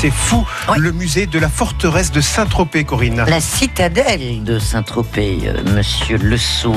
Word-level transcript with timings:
c'est 0.00 0.10
fou. 0.10 0.46
Le 0.78 0.92
musée 0.92 1.26
de 1.26 1.38
la 1.38 1.50
forteresse 1.50 2.10
de 2.10 2.22
Saint-Tropez, 2.22 2.84
Corinne. 2.84 3.22
La 3.28 3.40
citadelle 3.40 4.42
de 4.44 4.58
Saint-Tropez, 4.58 5.40
euh, 5.44 5.62
monsieur 5.74 6.16
Le 6.16 6.38
Sceau. 6.38 6.72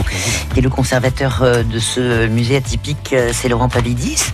Et 0.57 0.61
le 0.61 0.69
conservateur 0.69 1.41
euh, 1.41 1.63
de 1.63 1.79
ce 1.79 2.27
musée 2.27 2.57
atypique, 2.57 3.13
euh, 3.13 3.29
c'est 3.31 3.47
Laurent 3.47 3.69
Pavidis, 3.69 4.25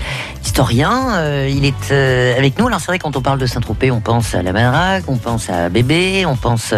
historien. 0.49 1.47
il 1.47 1.63
est 1.63 1.91
avec 2.36 2.57
nous. 2.57 2.65
Alors 2.65 2.79
c'est 2.79 2.88
vrai, 2.88 2.97
quand 2.97 3.15
on 3.15 3.21
parle 3.21 3.38
de 3.38 3.46
Saint-Tropez, 3.46 3.91
on 3.91 3.99
pense 3.99 4.33
à 4.33 4.41
la 4.41 4.52
Madrague, 4.52 5.04
on 5.07 5.18
pense 5.18 5.47
à 5.47 5.70
Bébé, 5.70 6.25
on 6.25 6.36
pense 6.36 6.73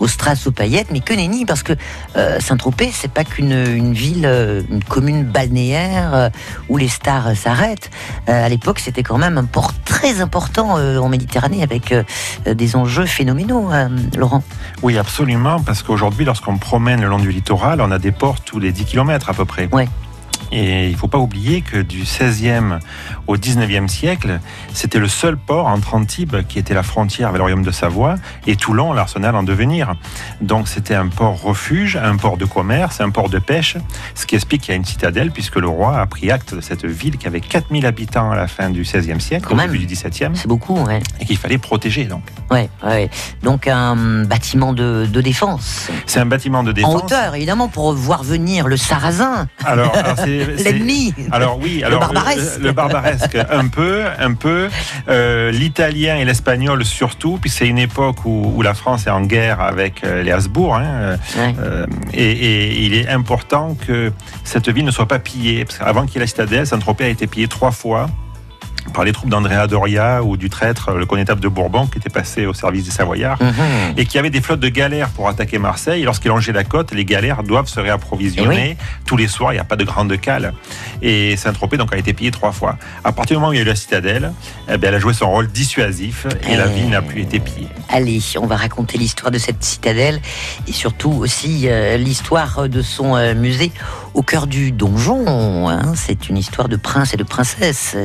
aux 0.00 0.08
strass, 0.08 0.46
aux 0.46 0.50
paillettes, 0.50 0.86
mais 0.90 1.00
que 1.00 1.12
nenni, 1.12 1.44
parce 1.44 1.62
que 1.62 1.74
Saint-Tropez, 2.40 2.90
c'est 2.90 3.12
pas 3.12 3.24
qu'une 3.24 3.52
une 3.52 3.92
ville, 3.92 4.24
une 4.70 4.82
commune 4.82 5.24
balnéaire 5.24 6.30
où 6.70 6.78
les 6.78 6.88
stars 6.88 7.36
s'arrêtent. 7.36 7.90
à 8.26 8.48
l'époque, 8.48 8.78
c'était 8.78 9.02
quand 9.02 9.18
même 9.18 9.36
un 9.36 9.44
port 9.44 9.72
très 9.84 10.22
important 10.22 10.76
en 10.76 11.08
Méditerranée 11.10 11.62
avec 11.62 11.94
des 12.46 12.76
enjeux 12.76 13.06
phénoménaux, 13.06 13.68
Laurent. 14.16 14.42
Oui, 14.82 14.96
absolument, 14.96 15.60
parce 15.60 15.82
qu'aujourd'hui, 15.82 16.24
lorsqu'on 16.24 16.56
promène 16.56 17.02
le 17.02 17.08
long 17.08 17.18
du 17.18 17.30
littoral, 17.30 17.82
on 17.82 17.90
a 17.90 17.98
des 17.98 18.12
ports 18.12 18.40
tous 18.40 18.58
les 18.58 18.72
10 18.72 18.86
km 18.86 19.28
à 19.28 19.34
peu 19.34 19.44
près. 19.44 19.68
Ouais. 19.70 19.88
Et 20.52 20.88
il 20.88 20.92
ne 20.92 20.96
faut 20.98 21.08
pas 21.08 21.18
oublier 21.18 21.62
que 21.62 21.78
du 21.78 22.02
16e 22.02 22.78
au 23.26 23.36
19e 23.36 23.88
siècle, 23.88 24.38
c'était 24.74 24.98
le 24.98 25.08
seul 25.08 25.38
port 25.38 25.66
entre 25.66 25.94
Antibes 25.94 26.42
qui 26.46 26.58
était 26.58 26.74
la 26.74 26.82
frontière 26.82 27.28
avec 27.28 27.38
le 27.38 27.42
royaume 27.44 27.62
de 27.62 27.70
Savoie 27.70 28.16
et 28.46 28.54
Toulon, 28.56 28.92
l'arsenal 28.92 29.34
en 29.34 29.42
devenir. 29.42 29.94
Donc 30.42 30.68
c'était 30.68 30.94
un 30.94 31.08
port 31.08 31.40
refuge, 31.40 31.96
un 31.96 32.16
port 32.16 32.36
de 32.36 32.44
commerce, 32.44 33.00
un 33.00 33.08
port 33.08 33.30
de 33.30 33.38
pêche, 33.38 33.78
ce 34.14 34.26
qui 34.26 34.34
explique 34.34 34.62
qu'il 34.62 34.72
y 34.72 34.74
a 34.74 34.76
une 34.76 34.84
citadelle 34.84 35.30
puisque 35.30 35.56
le 35.56 35.68
roi 35.68 35.98
a 35.98 36.06
pris 36.06 36.30
acte 36.30 36.54
de 36.54 36.60
cette 36.60 36.84
ville 36.84 37.16
qui 37.16 37.26
avait 37.26 37.40
4000 37.40 37.86
habitants 37.86 38.30
à 38.30 38.36
la 38.36 38.46
fin 38.46 38.68
du 38.68 38.82
16e 38.82 39.20
siècle, 39.20 39.52
au 39.52 39.56
début 39.56 39.78
du 39.78 39.86
17e. 39.86 40.34
C'est 40.34 40.48
beaucoup, 40.48 40.78
ouais. 40.84 41.00
Et 41.20 41.24
qu'il 41.24 41.38
fallait 41.38 41.58
protéger 41.58 42.04
donc. 42.04 42.24
Ouais, 42.50 42.68
ouais. 42.84 43.08
Donc 43.42 43.68
un 43.68 44.24
bâtiment 44.24 44.74
de, 44.74 45.06
défense. 45.06 45.88
C'est 46.06 46.20
un 46.20 46.26
bâtiment 46.26 46.62
de 46.62 46.72
défense. 46.72 46.94
En 46.94 47.04
hauteur, 47.04 47.34
évidemment, 47.34 47.68
pour 47.68 47.94
voir 47.94 48.22
venir 48.22 48.68
le 48.68 48.76
sarrasin. 48.76 49.46
Alors, 49.64 49.96
alors 49.96 50.16
c'est 50.18 50.41
L'ennemi. 50.44 51.14
Alors 51.30 51.58
oui, 51.60 51.82
alors 51.84 52.12
le 52.60 52.72
barbaresque. 52.72 53.36
un 53.50 53.68
peu, 53.68 54.02
un 54.18 54.34
peu. 54.34 54.68
Euh, 55.08 55.50
l'italien 55.50 56.16
et 56.16 56.24
l'espagnol 56.24 56.84
surtout, 56.84 57.38
puis 57.40 57.50
c'est 57.50 57.66
une 57.66 57.78
époque 57.78 58.24
où, 58.24 58.62
la 58.62 58.74
France 58.74 59.06
est 59.06 59.10
en 59.10 59.22
guerre 59.22 59.60
avec 59.60 60.04
euh, 60.04 60.22
les 60.22 60.30
Habsbourg, 60.30 60.76
hein, 60.76 61.16
euh, 61.38 61.86
et, 62.14 62.84
il 62.84 62.94
est 62.94 63.08
important 63.08 63.74
que 63.86 64.12
cette 64.44 64.68
ville 64.68 64.84
ne 64.84 64.90
soit 64.90 65.08
pas 65.08 65.18
pillée, 65.18 65.64
parce 65.64 65.78
qu'avant 65.78 66.06
qu'il 66.06 66.14
y 66.14 66.18
ait 66.18 66.20
la 66.20 66.26
citadelle, 66.26 66.66
Saint-Tropez 66.66 67.04
a 67.04 67.08
été 67.08 67.26
pillé 67.26 67.48
trois 67.48 67.72
fois 67.72 68.08
par 68.92 69.04
les 69.04 69.12
troupes 69.12 69.30
d'Andrea 69.30 69.66
Doria 69.66 70.22
ou 70.22 70.36
du 70.36 70.50
traître, 70.50 70.92
le 70.92 71.06
connétable 71.06 71.40
de 71.40 71.48
Bourbon, 71.48 71.86
qui 71.86 71.98
était 71.98 72.10
passé 72.10 72.46
au 72.46 72.54
service 72.54 72.84
des 72.84 72.90
Savoyards, 72.90 73.42
mhm. 73.42 73.94
et 73.96 74.06
qui 74.06 74.18
avait 74.18 74.30
des 74.30 74.40
flottes 74.40 74.60
de 74.60 74.68
galères 74.68 75.08
pour 75.10 75.28
attaquer 75.28 75.58
Marseille. 75.58 76.02
Lorsqu'il 76.02 76.30
longeait 76.30 76.52
la 76.52 76.64
côte, 76.64 76.92
les 76.92 77.04
galères 77.04 77.42
doivent 77.42 77.68
se 77.68 77.80
réapprovisionner. 77.80 78.76
Eh 78.78 79.04
Tous 79.06 79.16
les 79.16 79.28
soirs, 79.28 79.52
il 79.52 79.56
n'y 79.56 79.60
a 79.60 79.64
pas 79.64 79.76
de 79.76 79.84
grande 79.84 80.18
cale. 80.20 80.52
Et 81.00 81.36
Saint-Tropez 81.36 81.76
donc, 81.76 81.92
a 81.92 81.96
été 81.96 82.12
pillé 82.12 82.30
trois 82.30 82.52
fois. 82.52 82.76
À 83.04 83.12
partir 83.12 83.36
du 83.36 83.40
moment 83.40 83.50
où 83.50 83.52
il 83.52 83.56
y 83.56 83.60
a 83.60 83.62
eu 83.62 83.66
la 83.66 83.76
citadelle, 83.76 84.32
eh 84.68 84.78
bien, 84.78 84.88
elle 84.90 84.96
a 84.96 84.98
joué 84.98 85.12
son 85.12 85.30
rôle 85.30 85.48
dissuasif 85.48 86.26
et 86.48 86.56
la 86.56 86.66
ville 86.66 86.90
n'a 86.90 87.02
plus 87.02 87.22
été 87.22 87.40
pillée. 87.40 87.68
Allez, 87.88 88.20
on 88.40 88.46
va 88.46 88.56
raconter 88.56 88.98
l'histoire 88.98 89.30
de 89.30 89.38
cette 89.38 89.62
citadelle 89.62 90.20
et 90.66 90.72
surtout 90.72 91.10
aussi 91.12 91.68
euh, 91.68 91.96
l'histoire 91.96 92.68
de 92.68 92.82
son 92.82 93.16
euh, 93.16 93.34
musée 93.34 93.72
au 94.14 94.22
cœur 94.22 94.46
du 94.46 94.72
donjon. 94.72 95.68
Hein. 95.68 95.92
C'est 95.94 96.28
une 96.28 96.36
histoire 96.36 96.68
de 96.68 96.76
prince 96.76 97.14
et 97.14 97.16
de 97.16 97.24
princesse 97.24 97.96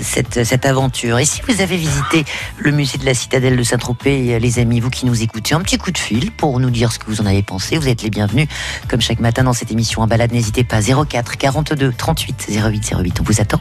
cette, 0.00 0.44
cette 0.44 0.66
aventure. 0.66 1.18
Et 1.18 1.24
si 1.24 1.42
vous 1.46 1.60
avez 1.60 1.76
visité 1.76 2.24
le 2.58 2.70
musée 2.70 2.98
de 2.98 3.04
la 3.04 3.14
citadelle 3.14 3.56
de 3.56 3.62
Saint-Tropez, 3.62 4.38
les 4.38 4.58
amis, 4.58 4.80
vous 4.80 4.90
qui 4.90 5.06
nous 5.06 5.22
écoutez, 5.22 5.54
un 5.54 5.60
petit 5.60 5.78
coup 5.78 5.90
de 5.90 5.98
fil 5.98 6.30
pour 6.30 6.58
nous 6.60 6.70
dire 6.70 6.92
ce 6.92 6.98
que 6.98 7.06
vous 7.06 7.20
en 7.20 7.26
avez 7.26 7.42
pensé. 7.42 7.78
Vous 7.78 7.88
êtes 7.88 8.02
les 8.02 8.10
bienvenus. 8.10 8.48
Comme 8.88 9.00
chaque 9.00 9.20
matin 9.20 9.44
dans 9.44 9.52
cette 9.52 9.70
émission 9.70 10.02
en 10.02 10.06
balade, 10.06 10.32
n'hésitez 10.32 10.64
pas 10.64 10.80
04 10.80 11.36
42 11.36 11.92
38 11.92 12.48
08 12.50 12.94
08. 12.98 13.20
On 13.20 13.24
vous 13.24 13.40
attend. 13.40 13.60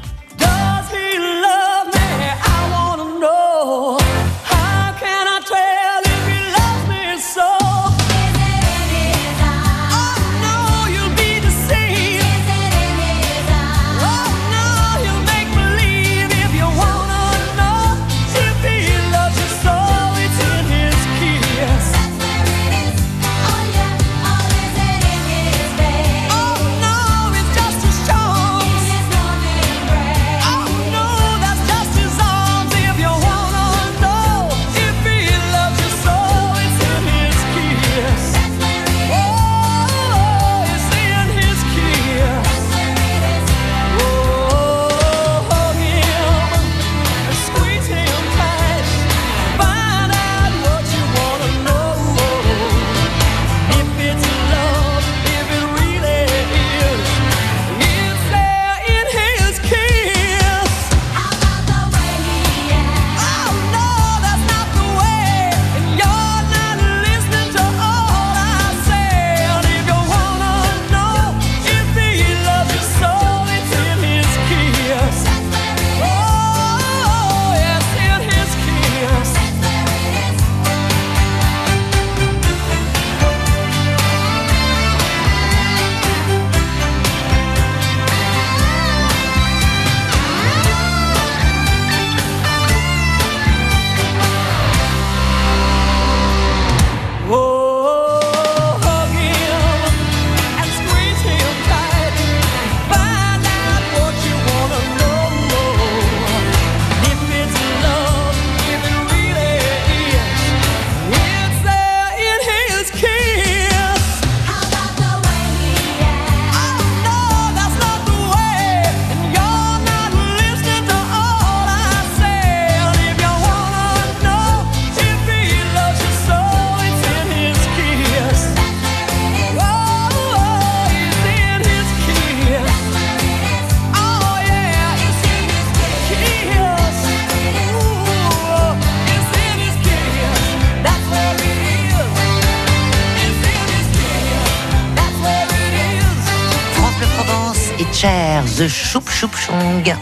The 148.02 148.68
Choup 148.68 149.08
Choup 149.12 149.30
Chong. 149.38 149.96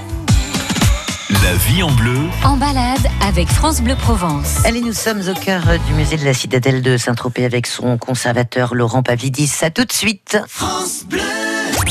La 1.44 1.54
vie 1.68 1.84
en 1.84 1.92
bleu. 1.92 2.18
En 2.46 2.56
balade 2.56 3.06
avec 3.28 3.50
France 3.50 3.82
Bleu 3.82 3.98
Provence. 3.98 4.64
Allez, 4.64 4.80
nous 4.80 4.94
sommes 4.94 5.22
au 5.28 5.34
cœur 5.34 5.64
du 5.86 5.94
musée 5.96 6.16
de 6.16 6.24
la 6.24 6.34
citadelle 6.34 6.82
de 6.82 6.96
Saint-Tropez 6.96 7.44
avec 7.44 7.68
son 7.68 7.98
conservateur 7.98 8.74
Laurent 8.74 9.04
Pavidis. 9.04 9.52
À 9.64 9.70
tout 9.70 9.84
de 9.84 9.92
suite. 9.92 10.42
France 10.48 11.04
Bleu. 11.10 11.20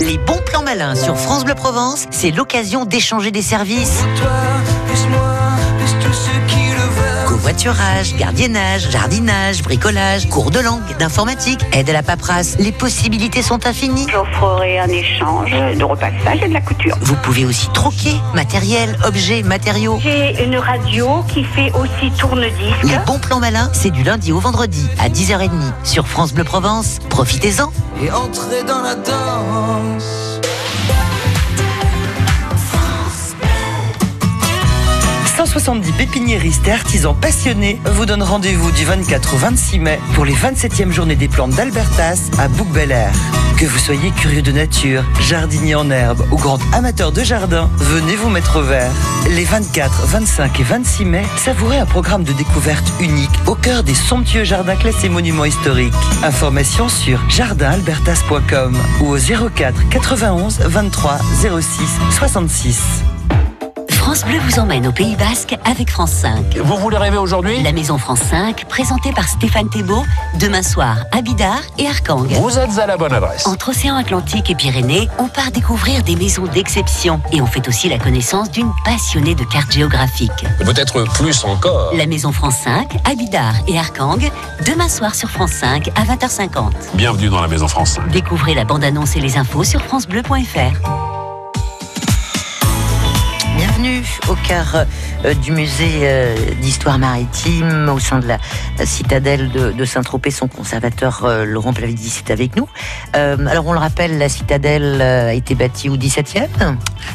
Les 0.00 0.16
bons 0.16 0.40
plans 0.46 0.62
malins 0.62 0.94
sur 0.94 1.18
France 1.18 1.44
Bleu 1.44 1.54
Provence, 1.54 2.06
c'est 2.10 2.30
l'occasion 2.30 2.86
d'échanger 2.86 3.30
des 3.30 3.42
services. 3.42 4.02
Toi, 4.16 4.30
covoiturage, 7.48 8.14
gardiennage, 8.16 8.90
jardinage, 8.90 9.62
bricolage, 9.62 10.28
cours 10.28 10.50
de 10.50 10.60
langue, 10.60 10.82
d'informatique, 10.98 11.60
aide 11.72 11.88
à 11.88 11.94
la 11.94 12.02
paperasse. 12.02 12.58
Les 12.58 12.72
possibilités 12.72 13.40
sont 13.40 13.66
infinies. 13.66 14.06
J'offrerai 14.10 14.78
un 14.78 14.88
échange 14.88 15.52
de 15.52 15.82
repassage 15.82 16.42
et 16.42 16.48
de 16.48 16.52
la 16.52 16.60
couture. 16.60 16.94
Vous 17.00 17.16
pouvez 17.16 17.46
aussi 17.46 17.70
troquer 17.72 18.12
matériel, 18.34 18.94
objets, 19.06 19.42
matériaux. 19.42 19.98
J'ai 20.02 20.44
une 20.44 20.56
radio 20.56 21.24
qui 21.32 21.42
fait 21.42 21.72
aussi 21.72 22.10
tourne-disque. 22.18 22.82
Les 22.84 22.98
bons 23.06 23.18
plans 23.18 23.40
malins, 23.40 23.70
c'est 23.72 23.90
du 23.90 24.02
lundi 24.02 24.30
au 24.30 24.40
vendredi 24.40 24.86
à 24.98 25.08
10h30 25.08 25.50
sur 25.84 26.06
France 26.06 26.34
Bleu 26.34 26.44
Provence. 26.44 26.98
Profitez-en. 27.08 27.72
Et 28.02 28.10
entrez 28.10 28.62
dans 28.64 28.82
la 28.82 28.94
danse. 28.94 30.27
170 35.48 35.92
pépiniéristes 35.92 36.68
et 36.68 36.72
artisans 36.72 37.14
passionnés 37.18 37.80
vous 37.92 38.04
donnent 38.04 38.22
rendez-vous 38.22 38.70
du 38.70 38.84
24 38.84 39.32
au 39.32 39.36
26 39.38 39.78
mai 39.78 39.98
pour 40.12 40.26
les 40.26 40.34
27e 40.34 40.90
journées 40.90 41.16
des 41.16 41.26
plantes 41.26 41.52
d'Albertas 41.52 42.18
à 42.38 42.48
bouc 42.48 42.68
bel 42.68 42.94
Que 43.58 43.64
vous 43.64 43.78
soyez 43.78 44.10
curieux 44.10 44.42
de 44.42 44.52
nature, 44.52 45.04
jardinier 45.22 45.74
en 45.74 45.90
herbe 45.90 46.22
ou 46.30 46.36
grand 46.36 46.58
amateur 46.74 47.12
de 47.12 47.24
jardin, 47.24 47.70
venez 47.78 48.14
vous 48.16 48.28
mettre 48.28 48.58
au 48.58 48.62
vert. 48.62 48.90
Les 49.30 49.44
24, 49.44 50.06
25 50.08 50.60
et 50.60 50.64
26 50.64 51.04
mai, 51.06 51.22
savourez 51.38 51.78
un 51.78 51.86
programme 51.86 52.24
de 52.24 52.32
découverte 52.34 52.92
unique 53.00 53.30
au 53.46 53.54
cœur 53.54 53.82
des 53.82 53.94
somptueux 53.94 54.44
jardins 54.44 54.76
classés 54.76 55.08
monuments 55.08 55.46
historiques. 55.46 55.94
Informations 56.24 56.90
sur 56.90 57.18
jardinalbertas.com 57.30 58.76
ou 59.00 59.14
au 59.14 59.16
04 59.16 59.88
91 59.88 60.60
23 60.60 61.18
06 61.40 61.70
66. 62.10 62.78
France 64.18 64.30
Bleu 64.32 64.40
vous 64.40 64.58
emmène 64.58 64.84
au 64.84 64.90
Pays 64.90 65.14
Basque 65.14 65.56
avec 65.64 65.90
France 65.90 66.10
5. 66.10 66.56
Vous 66.56 66.76
voulez 66.78 66.96
rêver 66.96 67.18
aujourd'hui? 67.18 67.62
La 67.62 67.70
Maison 67.70 67.98
France 67.98 68.18
5, 68.18 68.64
présentée 68.68 69.12
par 69.12 69.28
Stéphane 69.28 69.70
Thébault, 69.70 70.04
demain 70.40 70.64
soir 70.64 70.96
à 71.12 71.22
Bidart 71.22 71.62
et 71.78 71.86
Arcang. 71.86 72.24
Vous 72.24 72.58
êtes 72.58 72.80
à 72.80 72.86
la 72.88 72.96
bonne 72.96 73.12
adresse. 73.12 73.46
Entre 73.46 73.68
Océan 73.68 73.94
Atlantique 73.94 74.50
et 74.50 74.56
Pyrénées, 74.56 75.08
on 75.20 75.28
part 75.28 75.52
découvrir 75.52 76.02
des 76.02 76.16
maisons 76.16 76.46
d'exception 76.46 77.20
et 77.30 77.40
on 77.40 77.46
fait 77.46 77.68
aussi 77.68 77.88
la 77.88 77.98
connaissance 77.98 78.50
d'une 78.50 78.72
passionnée 78.84 79.36
de 79.36 79.44
cartes 79.44 79.70
géographiques. 79.70 80.44
Peut-être 80.64 81.04
plus 81.14 81.44
encore. 81.44 81.94
La 81.94 82.06
Maison 82.06 82.32
France 82.32 82.56
5, 82.64 82.96
à 83.08 83.14
Bidart 83.14 83.54
et 83.68 83.78
Arcang, 83.78 84.18
demain 84.66 84.88
soir 84.88 85.14
sur 85.14 85.30
France 85.30 85.52
5 85.52 85.90
à 85.94 86.02
20h50. 86.02 86.72
Bienvenue 86.94 87.28
dans 87.28 87.40
la 87.40 87.46
Maison 87.46 87.68
France 87.68 87.92
5. 87.92 88.08
Découvrez 88.10 88.56
la 88.56 88.64
bande-annonce 88.64 89.14
et 89.14 89.20
les 89.20 89.36
infos 89.36 89.62
sur 89.62 89.80
francebleu.fr. 89.80 91.17
Au 94.28 94.34
cœur 94.46 94.86
du 95.42 95.52
musée 95.52 96.00
euh, 96.02 96.36
d'histoire 96.60 96.98
maritime 96.98 97.88
au 97.88 97.98
sein 97.98 98.20
de 98.20 98.26
la 98.26 98.38
citadelle 98.84 99.50
de, 99.50 99.84
Saint-Tropez. 99.84 100.30
Son 100.30 100.48
conservateur 100.48 101.24
euh, 101.24 101.44
Laurent 101.44 101.72
Plavidis 101.72 102.22
est 102.24 102.30
avec 102.30 102.56
nous. 102.56 102.68
alors 103.14 103.66
on 103.66 103.72
le 103.72 103.78
rappelle, 103.78 104.18
la 104.18 104.28
citadelle 104.28 105.02
a 105.02 105.34
été 105.34 105.54
bâtie 105.54 105.88
au 105.88 105.96
XVIIe 105.96 106.46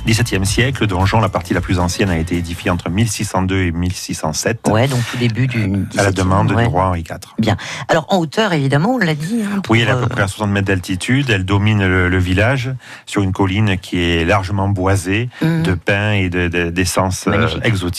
17e 0.07 0.43
siècle. 0.43 0.81
Le 0.81 0.87
donjon, 0.87 1.19
la 1.19 1.29
partie 1.29 1.53
la 1.53 1.61
plus 1.61 1.79
ancienne, 1.79 2.09
a 2.09 2.17
été 2.17 2.35
édifiée 2.35 2.71
entre 2.71 2.89
1602 2.89 3.61
et 3.63 3.71
1607. 3.71 4.67
Ouais, 4.69 4.87
donc 4.87 4.99
tout 5.09 5.17
début 5.17 5.47
du 5.47 5.87
À 5.97 6.03
la 6.03 6.11
demande 6.11 6.47
du 6.47 6.53
roi 6.55 6.87
Henri 6.87 7.01
IV. 7.01 7.17
Bien. 7.39 7.57
Alors 7.87 8.05
en 8.09 8.17
hauteur, 8.17 8.53
évidemment, 8.53 8.95
on 8.95 8.97
l'a 8.97 9.15
dit. 9.15 9.41
Hein, 9.43 9.61
oui, 9.69 9.81
elle 9.81 9.87
est 9.87 9.91
à 9.91 9.95
peu 9.95 10.07
près 10.07 10.23
à 10.23 10.27
60 10.27 10.49
mètres 10.49 10.67
d'altitude. 10.67 11.29
Elle 11.29 11.45
domine 11.45 11.85
le, 11.85 12.23
village 12.23 12.71
sur 13.05 13.21
une 13.21 13.33
colline 13.33 13.77
qui 13.77 13.99
est 13.99 14.23
largement 14.23 14.69
boisée 14.69 15.29
mmh. 15.41 15.63
de 15.63 15.73
pins 15.73 16.11
et 16.13 16.29
d'essence 16.29 17.27
de, 17.27 17.65
exotiques 17.65 17.92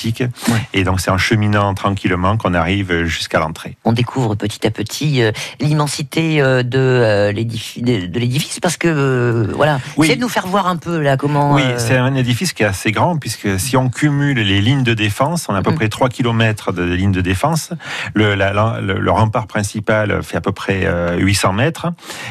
et 0.72 0.84
donc 0.84 1.00
c'est 1.00 1.10
en 1.10 1.18
cheminant 1.18 1.74
tranquillement 1.74 2.36
qu'on 2.36 2.54
arrive 2.54 3.04
jusqu'à 3.04 3.38
l'entrée. 3.38 3.76
On 3.84 3.92
découvre 3.92 4.34
petit 4.34 4.66
à 4.66 4.70
petit 4.70 5.22
euh, 5.22 5.32
l'immensité 5.60 6.40
euh, 6.40 6.62
de 6.62 6.78
euh, 6.78 7.32
l'édifice 7.32 8.60
parce 8.60 8.76
que 8.76 9.50
voilà, 9.54 9.78
oui. 9.96 10.06
essayez 10.06 10.16
de 10.16 10.22
nous 10.22 10.28
faire 10.28 10.46
voir 10.46 10.66
un 10.66 10.76
peu 10.76 11.00
là 11.00 11.16
comment. 11.16 11.54
Oui, 11.54 11.62
c'est 11.78 11.96
un 11.96 12.14
édifice 12.14 12.52
qui 12.52 12.62
est 12.62 12.66
assez 12.66 12.92
grand 12.92 13.16
puisque 13.16 13.58
si 13.58 13.76
on 13.76 13.88
cumule 13.88 14.38
les 14.38 14.60
lignes 14.60 14.82
de 14.82 14.94
défense, 14.94 15.46
on 15.48 15.54
a 15.54 15.58
à 15.58 15.62
peu 15.62 15.72
mm. 15.72 15.76
près 15.76 15.88
3 15.88 16.08
km 16.08 16.72
de, 16.72 16.82
lignes 16.82 17.12
de 17.12 17.20
défense. 17.20 17.70
Le, 18.14 18.34
le, 18.34 19.10
rempart 19.10 19.46
principal 19.46 20.22
fait 20.22 20.36
à 20.36 20.40
peu 20.40 20.52
près 20.52 20.88
800 21.16 21.52
mètres 21.52 21.86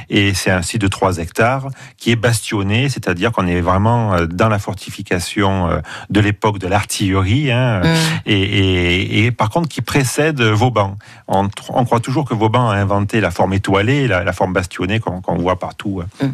et 0.10 0.34
c'est 0.34 0.52
un 0.52 0.62
site 0.62 0.82
de 0.82 0.88
3 0.88 1.18
hectares 1.18 1.68
qui 1.98 2.12
est 2.12 2.16
bastionné, 2.16 2.90
c'est-à-dire 2.90 3.32
qu'on 3.32 3.48
est 3.48 3.62
vraiment 3.62 4.18
dans 4.26 4.50
la 4.50 4.60
fortification 4.60 5.82
de 6.10 6.20
l'époque 6.20 6.60
de 6.60 6.68
l'artillerie. 6.68 7.52
Hein, 7.54 7.82
mm. 7.82 7.88
et, 8.26 9.32
par 9.32 9.50
contre 9.50 9.70
qui 9.70 9.82
précède 9.82 10.42
Vauban. 10.42 10.98
On, 11.28 11.48
croit 11.86 12.00
toujours 12.00 12.26
que 12.26 12.34
Vauban 12.34 12.70
a 12.70 12.76
inventé 12.76 13.22
la 13.22 13.32
forme 13.32 13.54
étoilée, 13.54 14.08
la, 14.08 14.34
forme 14.34 14.54
bastionnée 14.54 15.00
qu'on 15.00 15.38
voit 15.38 15.58
partout. 15.58 16.04
Mm 16.22 16.28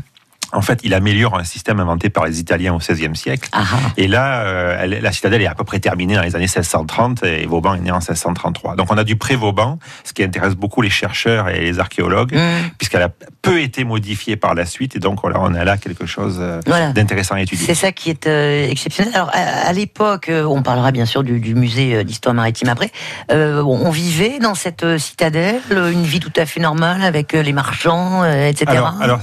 en 0.51 0.61
fait, 0.61 0.79
il 0.83 0.93
améliore 0.93 1.37
un 1.37 1.43
système 1.43 1.79
inventé 1.79 2.09
par 2.09 2.25
les 2.25 2.39
Italiens 2.39 2.73
au 2.73 2.77
XVIe 2.77 3.15
siècle. 3.15 3.49
Ah 3.51 3.63
ah. 3.71 3.77
Et 3.97 4.07
là, 4.07 4.41
euh, 4.41 4.99
la 5.01 5.11
citadelle 5.11 5.41
est 5.41 5.47
à 5.47 5.53
peu 5.53 5.63
près 5.63 5.79
terminée 5.79 6.15
dans 6.15 6.21
les 6.21 6.35
années 6.35 6.45
1630 6.45 7.23
et 7.23 7.45
Vauban 7.45 7.75
est 7.75 7.81
né 7.81 7.91
en 7.91 7.97
1633. 7.97 8.75
Donc 8.75 8.91
on 8.91 8.97
a 8.97 9.03
du 9.03 9.15
pré-Vauban, 9.15 9.77
ce 10.03 10.13
qui 10.13 10.23
intéresse 10.23 10.55
beaucoup 10.55 10.81
les 10.81 10.89
chercheurs 10.89 11.49
et 11.49 11.59
les 11.59 11.79
archéologues, 11.79 12.33
mmh. 12.33 12.69
puisqu'elle 12.77 13.03
a 13.03 13.09
peu 13.41 13.61
été 13.61 13.83
modifiée 13.83 14.37
par 14.37 14.55
la 14.55 14.65
suite. 14.65 14.95
Et 14.95 14.99
donc 14.99 15.21
voilà, 15.21 15.39
on 15.39 15.53
a 15.53 15.63
là 15.63 15.77
quelque 15.77 16.05
chose 16.05 16.37
euh, 16.39 16.61
d'intéressant 16.93 17.35
à 17.35 17.41
étudier. 17.41 17.65
C'est 17.65 17.75
ça 17.75 17.91
qui 17.91 18.09
est 18.09 18.25
euh, 18.25 18.69
exceptionnel. 18.69 19.13
Alors 19.15 19.31
à, 19.33 19.71
l'époque, 19.73 20.31
on 20.31 20.63
parlera 20.63 20.91
bien 20.91 21.05
sûr 21.05 21.23
du, 21.23 21.53
musée 21.53 22.03
d'histoire 22.03 22.33
maritime 22.33 22.69
après. 22.69 22.91
on 23.29 23.89
vivait 23.91 24.39
dans 24.39 24.55
cette 24.55 24.97
citadelle, 24.97 25.61
une 25.71 26.03
vie 26.03 26.19
tout 26.19 26.33
à 26.35 26.45
fait 26.45 26.59
normale 26.59 27.03
avec 27.03 27.33
les 27.33 27.53
marchands, 27.53 28.25
etc. 28.25 28.65
Alors, 28.67 28.95
alors 29.01 29.19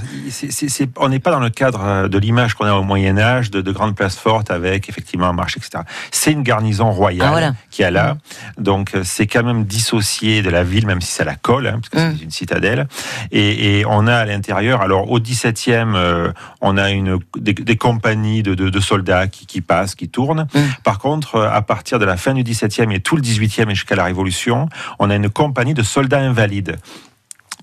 on 0.97 1.11
est 1.11 1.16
pas 1.19 1.31
dans 1.31 1.39
le 1.39 1.49
cadre 1.49 1.83
euh, 1.83 2.07
de 2.07 2.17
l'image 2.17 2.53
qu'on 2.53 2.65
a 2.65 2.73
au 2.73 2.83
Moyen 2.83 3.17
Âge, 3.17 3.51
de, 3.51 3.71
grandes 3.71 3.95
places 3.95 4.17
fortes 4.17 4.51
avec 4.51 4.89
effectivement 4.89 5.27
un 5.27 5.33
marché, 5.33 5.59
etc. 5.59 5.83
C'est 6.11 6.31
une 6.31 6.43
garnison 6.43 6.91
royale 6.91 7.53
ah, 7.53 7.65
qui 7.69 7.81
est 7.81 7.91
là. 7.91 8.13
Mmh. 8.13 8.63
Donc 8.63 8.95
euh, 8.95 9.01
c'est 9.03 9.27
quand 9.27 9.43
même 9.43 9.65
dissocié 9.65 10.41
de 10.41 10.49
la 10.49 10.63
ville, 10.63 10.87
même 10.87 11.01
si 11.01 11.11
ça 11.11 11.23
la 11.23 11.35
colle, 11.35 11.67
hein, 11.67 11.79
parce 11.81 11.89
que 11.89 11.97
c'est 11.97 12.21
mmh. 12.21 12.25
une 12.25 12.31
citadelle. 12.31 12.87
Et, 13.31 13.83
on 13.89 14.07
a 14.07 14.15
à 14.15 14.25
l'intérieur, 14.25 14.81
alors 14.81 15.11
au 15.11 15.19
17e, 15.19 15.93
euh, 15.95 16.31
on 16.61 16.77
a 16.77 16.89
une, 16.89 17.19
des, 17.37 17.77
compagnies 17.77 18.43
de, 18.43 18.79
soldats 18.79 19.27
qui, 19.27 19.45
qui, 19.45 19.61
passent, 19.61 19.95
qui 19.95 20.09
tournent. 20.09 20.47
Mmh. 20.53 20.59
Par 20.83 20.99
contre, 20.99 21.41
à 21.41 21.61
partir 21.61 21.99
de 21.99 22.05
la 22.05 22.17
fin 22.17 22.33
du 22.33 22.43
17e 22.43 22.91
et 22.91 22.99
tout 22.99 23.15
le 23.15 23.21
18e 23.21 23.69
et 23.69 23.75
jusqu'à 23.75 23.95
la 23.95 24.05
Révolution, 24.05 24.67
on 24.99 25.09
a 25.09 25.15
une 25.15 25.29
compagnie 25.29 25.73
de 25.73 25.83
soldats 25.83 26.19
invalides. 26.19 26.77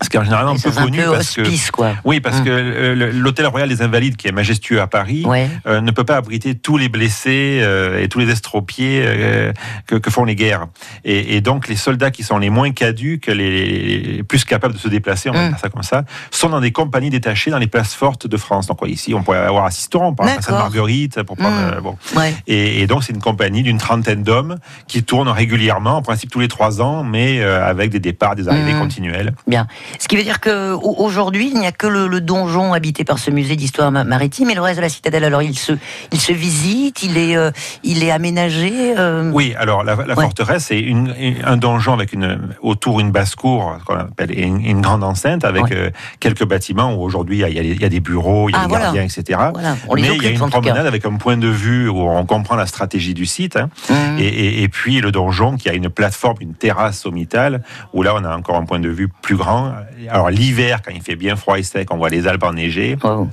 Ce 0.02 0.08
qui 0.08 0.16
est 0.16 0.24
généralement 0.24 0.52
un 0.52 0.58
peu 0.58 0.72
connu 0.72 1.02
parce 1.04 1.36
que 1.36 1.70
quoi. 1.70 1.92
oui 2.04 2.18
parce 2.18 2.38
hum. 2.38 2.44
que 2.44 3.12
l'hôtel 3.12 3.46
royal 3.46 3.68
des 3.68 3.80
Invalides 3.80 4.16
qui 4.16 4.26
est 4.26 4.32
majestueux 4.32 4.80
à 4.80 4.88
Paris 4.88 5.24
euh, 5.66 5.80
ne 5.80 5.90
peut 5.92 6.02
pas 6.02 6.16
abriter 6.16 6.56
tous 6.56 6.76
les 6.76 6.88
blessés 6.88 7.60
euh, 7.62 8.02
et 8.02 8.08
tous 8.08 8.18
les 8.18 8.28
estropiés 8.28 9.02
euh, 9.04 9.52
que, 9.86 10.10
font 10.10 10.24
les 10.24 10.34
guerres. 10.34 10.66
Et, 11.04 11.40
donc 11.40 11.68
les 11.68 11.76
soldats 11.76 12.10
qui 12.10 12.24
sont 12.24 12.38
les 12.38 12.50
moins 12.50 12.72
caduques 12.72 13.28
les, 13.28 14.24
plus 14.28 14.44
capables 14.44 14.74
de 14.74 14.78
se 14.78 14.88
déplacer 14.88 15.30
on 15.30 15.32
va 15.32 15.44
hum. 15.44 15.48
dire 15.50 15.58
ça 15.60 15.68
comme 15.68 15.84
ça 15.84 16.04
sont 16.32 16.48
dans 16.48 16.60
des 16.60 16.72
compagnies 16.72 17.10
détachées 17.10 17.52
dans 17.52 17.58
les 17.58 17.68
places 17.68 17.94
fortes 17.94 18.26
de 18.26 18.36
France. 18.36 18.66
Donc 18.66 18.80
ici 18.86 19.14
on 19.14 19.22
pourrait 19.22 19.38
avoir 19.38 19.64
Assistoron 19.64 20.08
on 20.08 20.14
parle 20.14 20.36
de 20.36 20.42
Sainte-Marguerite 20.42 21.22
pour 21.22 21.36
prendre 21.36 21.76
hum. 21.76 21.82
bon. 21.82 21.96
Et, 22.48 22.88
donc 22.88 23.04
c'est 23.04 23.12
une 23.12 23.22
compagnie 23.22 23.62
d'une 23.62 23.78
trentaine 23.78 24.24
d'hommes 24.24 24.56
qui 24.88 25.04
tournent 25.04 25.28
régulièrement 25.28 25.98
en 25.98 26.02
principe 26.02 26.32
tous 26.32 26.40
les 26.40 26.48
trois 26.48 26.82
ans 26.82 27.04
mais 27.04 27.40
avec 27.42 27.90
des 27.90 28.00
départs 28.00 28.34
des 28.34 28.48
arrivées 28.48 28.74
continuelles. 28.74 29.34
Bien 29.46 29.68
ce 29.98 30.08
qui 30.08 30.16
veut 30.16 30.22
dire 30.22 30.40
qu'aujourd'hui, 30.40 31.50
il 31.52 31.60
n'y 31.60 31.66
a 31.66 31.72
que 31.72 31.86
le, 31.86 32.20
donjon 32.20 32.72
habité 32.72 33.04
par 33.04 33.18
ce 33.18 33.30
musée 33.30 33.56
d'histoire 33.56 33.90
maritime 33.90 34.50
et 34.50 34.54
le 34.54 34.60
reste 34.60 34.76
de 34.76 34.82
la 34.82 34.88
citadelle. 34.88 35.24
Alors, 35.24 35.42
il 35.42 35.58
se, 35.58 35.72
il 36.12 36.20
se 36.20 36.32
visite, 36.32 37.02
il 37.02 37.18
est, 37.18 37.36
euh, 37.36 37.50
il 37.82 38.02
est 38.02 38.10
aménagé. 38.10 38.94
Euh 38.96 39.30
oui, 39.32 39.54
alors 39.58 39.82
la, 39.82 39.96
forteresse, 40.14 40.66
c'est 40.68 40.84
un 41.44 41.56
donjon 41.56 41.92
avec 41.92 42.12
une, 42.12 42.38
autour 42.62 43.00
une 43.00 43.10
basse-cour, 43.10 43.78
qu'on 43.84 43.96
appelle 43.96 44.38
une, 44.38 44.80
grande 44.80 45.04
enceinte 45.04 45.44
avec 45.44 45.72
euh, 45.72 45.90
quelques 46.20 46.44
bâtiments 46.44 46.94
où 46.94 47.02
aujourd'hui 47.02 47.42
il, 47.46 47.80
y, 47.80 47.84
a 47.84 47.88
des 47.88 48.00
bureaux, 48.00 48.48
il 48.48 48.52
y 48.52 48.56
a 48.56 48.62
ah, 48.64 48.66
des 48.66 48.72
gardiens, 48.72 49.02
etc. 49.02 49.38
Mais 49.94 50.02
il 50.14 50.22
y 50.22 50.26
a 50.26 50.30
une 50.30 50.50
promenade 50.50 50.86
avec 50.86 51.04
un 51.04 51.16
point 51.16 51.36
de 51.36 51.48
vue 51.48 51.88
où 51.88 52.00
on 52.00 52.24
comprend 52.26 52.56
la 52.56 52.66
stratégie 52.66 53.14
du 53.14 53.26
site. 53.26 53.56
Hein. 53.56 53.70
Mmh. 53.88 54.18
Et, 54.18 54.62
et, 54.62 54.68
puis 54.68 55.00
le 55.00 55.10
donjon 55.10 55.56
qui 55.56 55.68
a 55.68 55.74
une 55.74 55.88
plateforme, 55.88 56.36
une 56.40 56.54
terrasse 56.54 57.00
sommitale 57.00 57.62
où 57.92 58.02
là 58.02 58.14
on 58.16 58.24
a 58.24 58.36
encore 58.36 58.56
un 58.56 58.64
point 58.64 58.80
de 58.80 58.88
vue 58.88 59.08
plus 59.08 59.36
grand 59.36 59.73
alors 60.08 60.30
l'hiver, 60.30 60.82
quand 60.82 60.92
il 60.92 61.02
fait 61.02 61.16
bien 61.16 61.36
froid 61.36 61.58
et 61.58 61.62
sec, 61.62 61.92
on 61.92 61.96
voit 61.96 62.10
les 62.10 62.26
Alpes 62.26 62.44
enneigées. 62.44 62.96
Oh. 63.02 63.28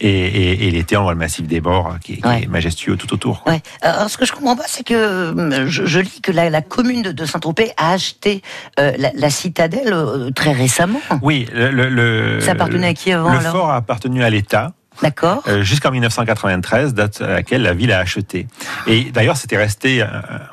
Et, 0.00 0.70
l'été, 0.70 0.96
on 0.96 1.02
voit 1.02 1.12
le 1.12 1.18
massif 1.18 1.46
des 1.46 1.60
Bords 1.60 1.96
qui, 2.00 2.20
est 2.24 2.46
majestueux 2.46 2.96
tout 2.96 3.12
autour. 3.12 3.44
Alors, 3.82 4.10
ce 4.10 4.16
que 4.16 4.24
je 4.24 4.32
comprends 4.32 4.56
pas, 4.56 4.64
c'est 4.66 4.84
que 4.84 4.94
euh, 4.94 5.66
je, 5.68 5.98
lis 6.00 6.20
que 6.22 6.32
la, 6.32 6.62
commune 6.62 7.02
de, 7.02 7.24
Saint-Tropez 7.24 7.72
a 7.76 7.92
acheté 7.92 8.42
euh, 8.78 8.92
la, 9.14 9.30
citadelle 9.30 9.92
euh, 9.92 10.30
très 10.30 10.52
récemment. 10.52 11.00
Oui, 11.22 11.46
le, 11.52 12.38
ça 12.40 12.52
appartenait 12.52 12.88
à 12.88 12.94
qui 12.94 13.12
avant 13.12 13.32
Le 13.32 13.40
fort 13.40 13.70
a 13.70 13.76
appartenu 13.76 14.22
à 14.22 14.30
l'État. 14.30 14.72
D'accord. 15.02 15.42
Jusqu'en 15.60 15.90
1993, 15.90 16.94
date 16.94 17.20
à 17.20 17.28
laquelle 17.28 17.62
la 17.62 17.74
ville 17.74 17.92
a 17.92 17.98
acheté. 17.98 18.46
Et 18.86 19.04
d'ailleurs, 19.04 19.36
c'était 19.36 19.56
resté, 19.56 20.04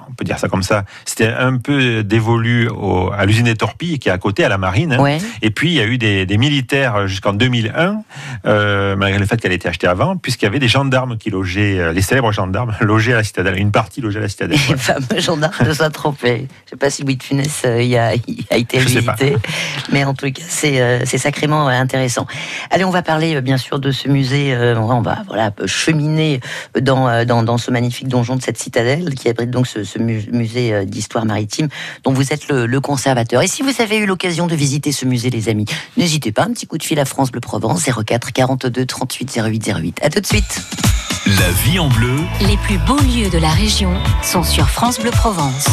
on 0.10 0.14
peut 0.14 0.26
dire 0.26 0.40
ça 0.40 0.48
comme 0.50 0.64
ça, 0.64 0.84
c'était 1.06 1.28
un 1.28 1.58
peu 1.58 2.04
dévolu 2.04 2.70
à 3.16 3.26
l'usine 3.26 3.46
des 3.46 3.56
torpilles 3.56 4.00
qui 4.00 4.10
est 4.10 4.12
à 4.12 4.18
côté, 4.18 4.44
à 4.44 4.50
la 4.50 4.58
marine. 4.58 4.98
Ouais. 5.00 5.20
Et 5.42 5.52
puis, 5.52 5.70
il 5.70 5.74
y 5.76 5.82
a 5.82 5.86
eu 5.86 5.98
des, 5.98 6.26
des 6.26 6.38
militaires 6.38 7.08
jusqu'en 7.08 7.34
2001, 7.34 8.04
malgré 8.44 9.20
le 9.20 9.26
fait 9.26 9.38
qu'elle 9.38 9.54
était 9.54 9.70
achetée 9.70 9.88
avant, 9.88 10.18
puisqu'il 10.18 10.46
y 10.46 10.48
avait 10.48 10.60
des 10.60 10.68
gendarmes 10.68 11.18
qui 11.18 11.30
logeaient, 11.30 11.94
les 11.94 12.02
célèbres 12.02 12.32
gendarmes 12.32 12.76
logeaient 12.82 13.14
à 13.14 13.18
la 13.18 13.24
citadelle, 13.24 13.58
une 13.58 13.72
partie 13.72 14.02
logeait 14.02 14.20
à 14.20 14.24
la 14.24 14.30
citadelle. 14.30 14.60
Les 14.70 14.78
fameux 14.78 15.20
gendarmes 15.20 15.66
de 15.66 15.74
Saint-Tropez. 15.74 16.38
Je 16.38 16.42
ne 16.42 16.48
sais 16.70 16.76
pas 16.78 16.90
si 16.90 17.04
Louis 17.04 17.16
de 17.16 17.24
Funès 17.24 17.64
y 17.64 17.98
a, 17.98 18.16
y 18.16 18.46
a 18.50 18.58
été 18.58 18.80
visité, 18.80 19.36
mais 19.92 20.04
en 20.04 20.14
tout 20.14 20.32
cas, 20.32 20.44
c'est 20.48 21.18
sacrément 21.18 21.68
intéressant. 21.68 22.28
Allez, 22.70 22.84
on 22.84 22.92
va 22.92 23.02
parler 23.02 23.40
bien 23.42 23.58
sûr 23.58 23.80
de 23.80 23.92
ce 23.92 24.08
musée. 24.08 24.33
On 24.34 25.02
va 25.02 25.24
voilà 25.28 25.52
cheminer 25.66 26.40
dans, 26.80 27.26
dans, 27.26 27.44
dans 27.44 27.58
ce 27.58 27.72
magnifique 27.72 28.08
donjon 28.08 28.36
de 28.36 28.42
cette 28.42 28.58
citadelle 28.58 29.14
qui 29.16 29.30
abrite 29.30 29.50
donc 29.50 29.68
ce, 29.68 29.84
ce 29.84 30.00
musée 30.00 30.86
d'histoire 30.86 31.26
maritime 31.26 31.68
dont 32.04 32.14
vous 32.14 32.34
êtes 32.34 32.48
le, 32.48 32.66
le, 32.66 32.82
conservateur. 32.82 33.42
Et 33.42 33.48
si 33.48 33.62
vous 33.62 33.82
avez 33.82 33.98
eu 33.98 34.06
l'occasion 34.06 34.48
de 34.48 34.56
visiter 34.56 34.92
ce 34.92 35.06
musée, 35.06 35.30
les 35.30 35.50
amis, 35.50 35.66
n'hésitez 35.98 36.32
pas, 36.32 36.44
un 36.44 36.54
petit 36.54 36.68
coup 36.68 36.78
de 36.78 36.84
fil 36.84 37.00
à 37.00 37.06
France 37.06 37.32
Bleu 37.32 37.42
Provence 37.42 37.84
04 37.86 38.32
42 38.32 38.86
38 38.86 39.40
08 39.46 39.74
08. 39.76 40.00
À 40.02 40.10
tout 40.10 40.20
de 40.20 40.26
suite. 40.26 40.62
La 41.26 41.52
vie 41.64 41.80
en 41.80 41.88
bleu. 41.88 42.18
Les 42.42 42.58
plus 42.58 42.78
beaux 42.80 43.00
lieux 43.00 43.30
de 43.30 43.38
la 43.38 43.50
région 43.50 43.94
sont 44.22 44.44
sur 44.44 44.70
France 44.70 45.00
Bleu 45.00 45.12
Provence. 45.12 45.68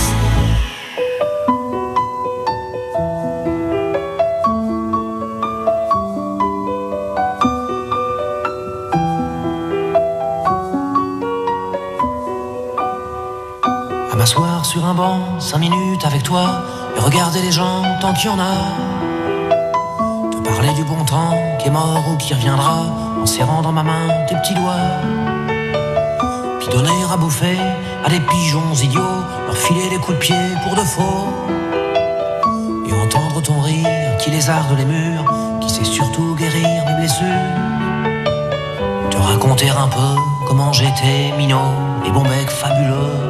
Sur 14.70 14.86
un 14.86 14.94
banc, 14.94 15.18
cinq 15.40 15.58
minutes 15.58 16.04
avec 16.04 16.22
toi, 16.22 16.62
et 16.96 17.00
regarder 17.00 17.42
les 17.42 17.50
gens 17.50 17.82
tant 18.00 18.12
qu'il 18.12 18.30
y 18.30 18.32
en 18.32 18.38
a. 18.38 18.54
Te 20.30 20.36
parler 20.48 20.72
du 20.74 20.84
bon 20.84 21.04
temps 21.04 21.34
qui 21.58 21.66
est 21.66 21.72
mort 21.72 22.04
ou 22.08 22.16
qui 22.16 22.34
reviendra, 22.34 22.84
en 23.20 23.26
serrant 23.26 23.62
dans 23.62 23.72
ma 23.72 23.82
main 23.82 24.06
tes 24.28 24.36
petits 24.36 24.54
doigts. 24.54 24.86
Puis 26.60 26.68
donner 26.68 27.02
à 27.12 27.16
bouffer 27.16 27.58
à 28.04 28.08
des 28.10 28.20
pigeons 28.20 28.72
idiots, 28.80 29.22
leur 29.46 29.56
filer 29.56 29.88
des 29.90 29.96
coups 29.96 30.18
de 30.18 30.22
pied 30.22 30.42
pour 30.62 30.76
de 30.76 30.82
faux, 30.82 31.26
et 32.86 32.92
entendre 32.92 33.42
ton 33.42 33.60
rire 33.62 33.88
qui 34.20 34.30
lézarde 34.30 34.72
les 34.78 34.84
murs, 34.84 35.24
qui 35.60 35.68
sait 35.68 35.84
surtout 35.84 36.36
guérir 36.36 36.84
mes 36.86 36.94
blessures, 36.94 37.26
te 39.10 39.16
raconter 39.16 39.68
un 39.68 39.88
peu 39.88 40.14
comment 40.46 40.72
j'étais 40.72 41.32
minot, 41.36 41.74
les 42.04 42.12
bons 42.12 42.22
mecs 42.22 42.50
fabuleux, 42.50 43.29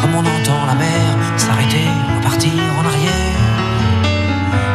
comme 0.00 0.14
on 0.14 0.26
entend 0.34 0.66
la 0.66 0.74
mer 0.74 1.08
s'arrêter, 1.36 1.88
repartir 2.16 2.62
en 2.78 2.84
arrière. 2.92 3.42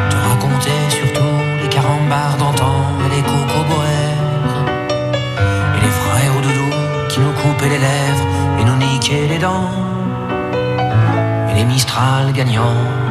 Te 0.10 0.18
raconter 0.30 0.80
surtout 0.90 1.36
les 1.62 1.70
carambars 1.70 2.38
d'antan 2.38 2.76
et 3.06 3.16
les 3.16 3.22
cocoboères 3.22 4.12
couper 7.42 7.70
les 7.70 7.78
lèvres 7.80 8.28
et 8.60 8.64
nous 8.64 8.78
niquer 8.78 9.28
les 9.28 9.40
dents. 9.40 9.70
Et 11.50 11.54
les 11.56 11.66
Mistral 11.66 12.32
gagnants. 12.34 13.11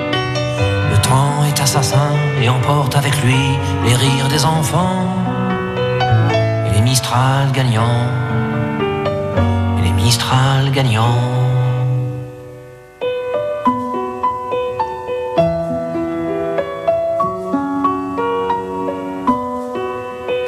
est 1.47 1.59
assassin 1.59 2.11
et 2.41 2.49
emporte 2.49 2.95
avec 2.95 3.21
lui 3.23 3.57
les 3.85 3.95
rires 3.95 4.27
des 4.29 4.45
enfants 4.45 5.05
et 6.65 6.73
les 6.75 6.81
Mistral 6.81 7.51
gagnants. 7.51 8.07
Mistral 10.03 10.71
gagnant. 10.71 11.15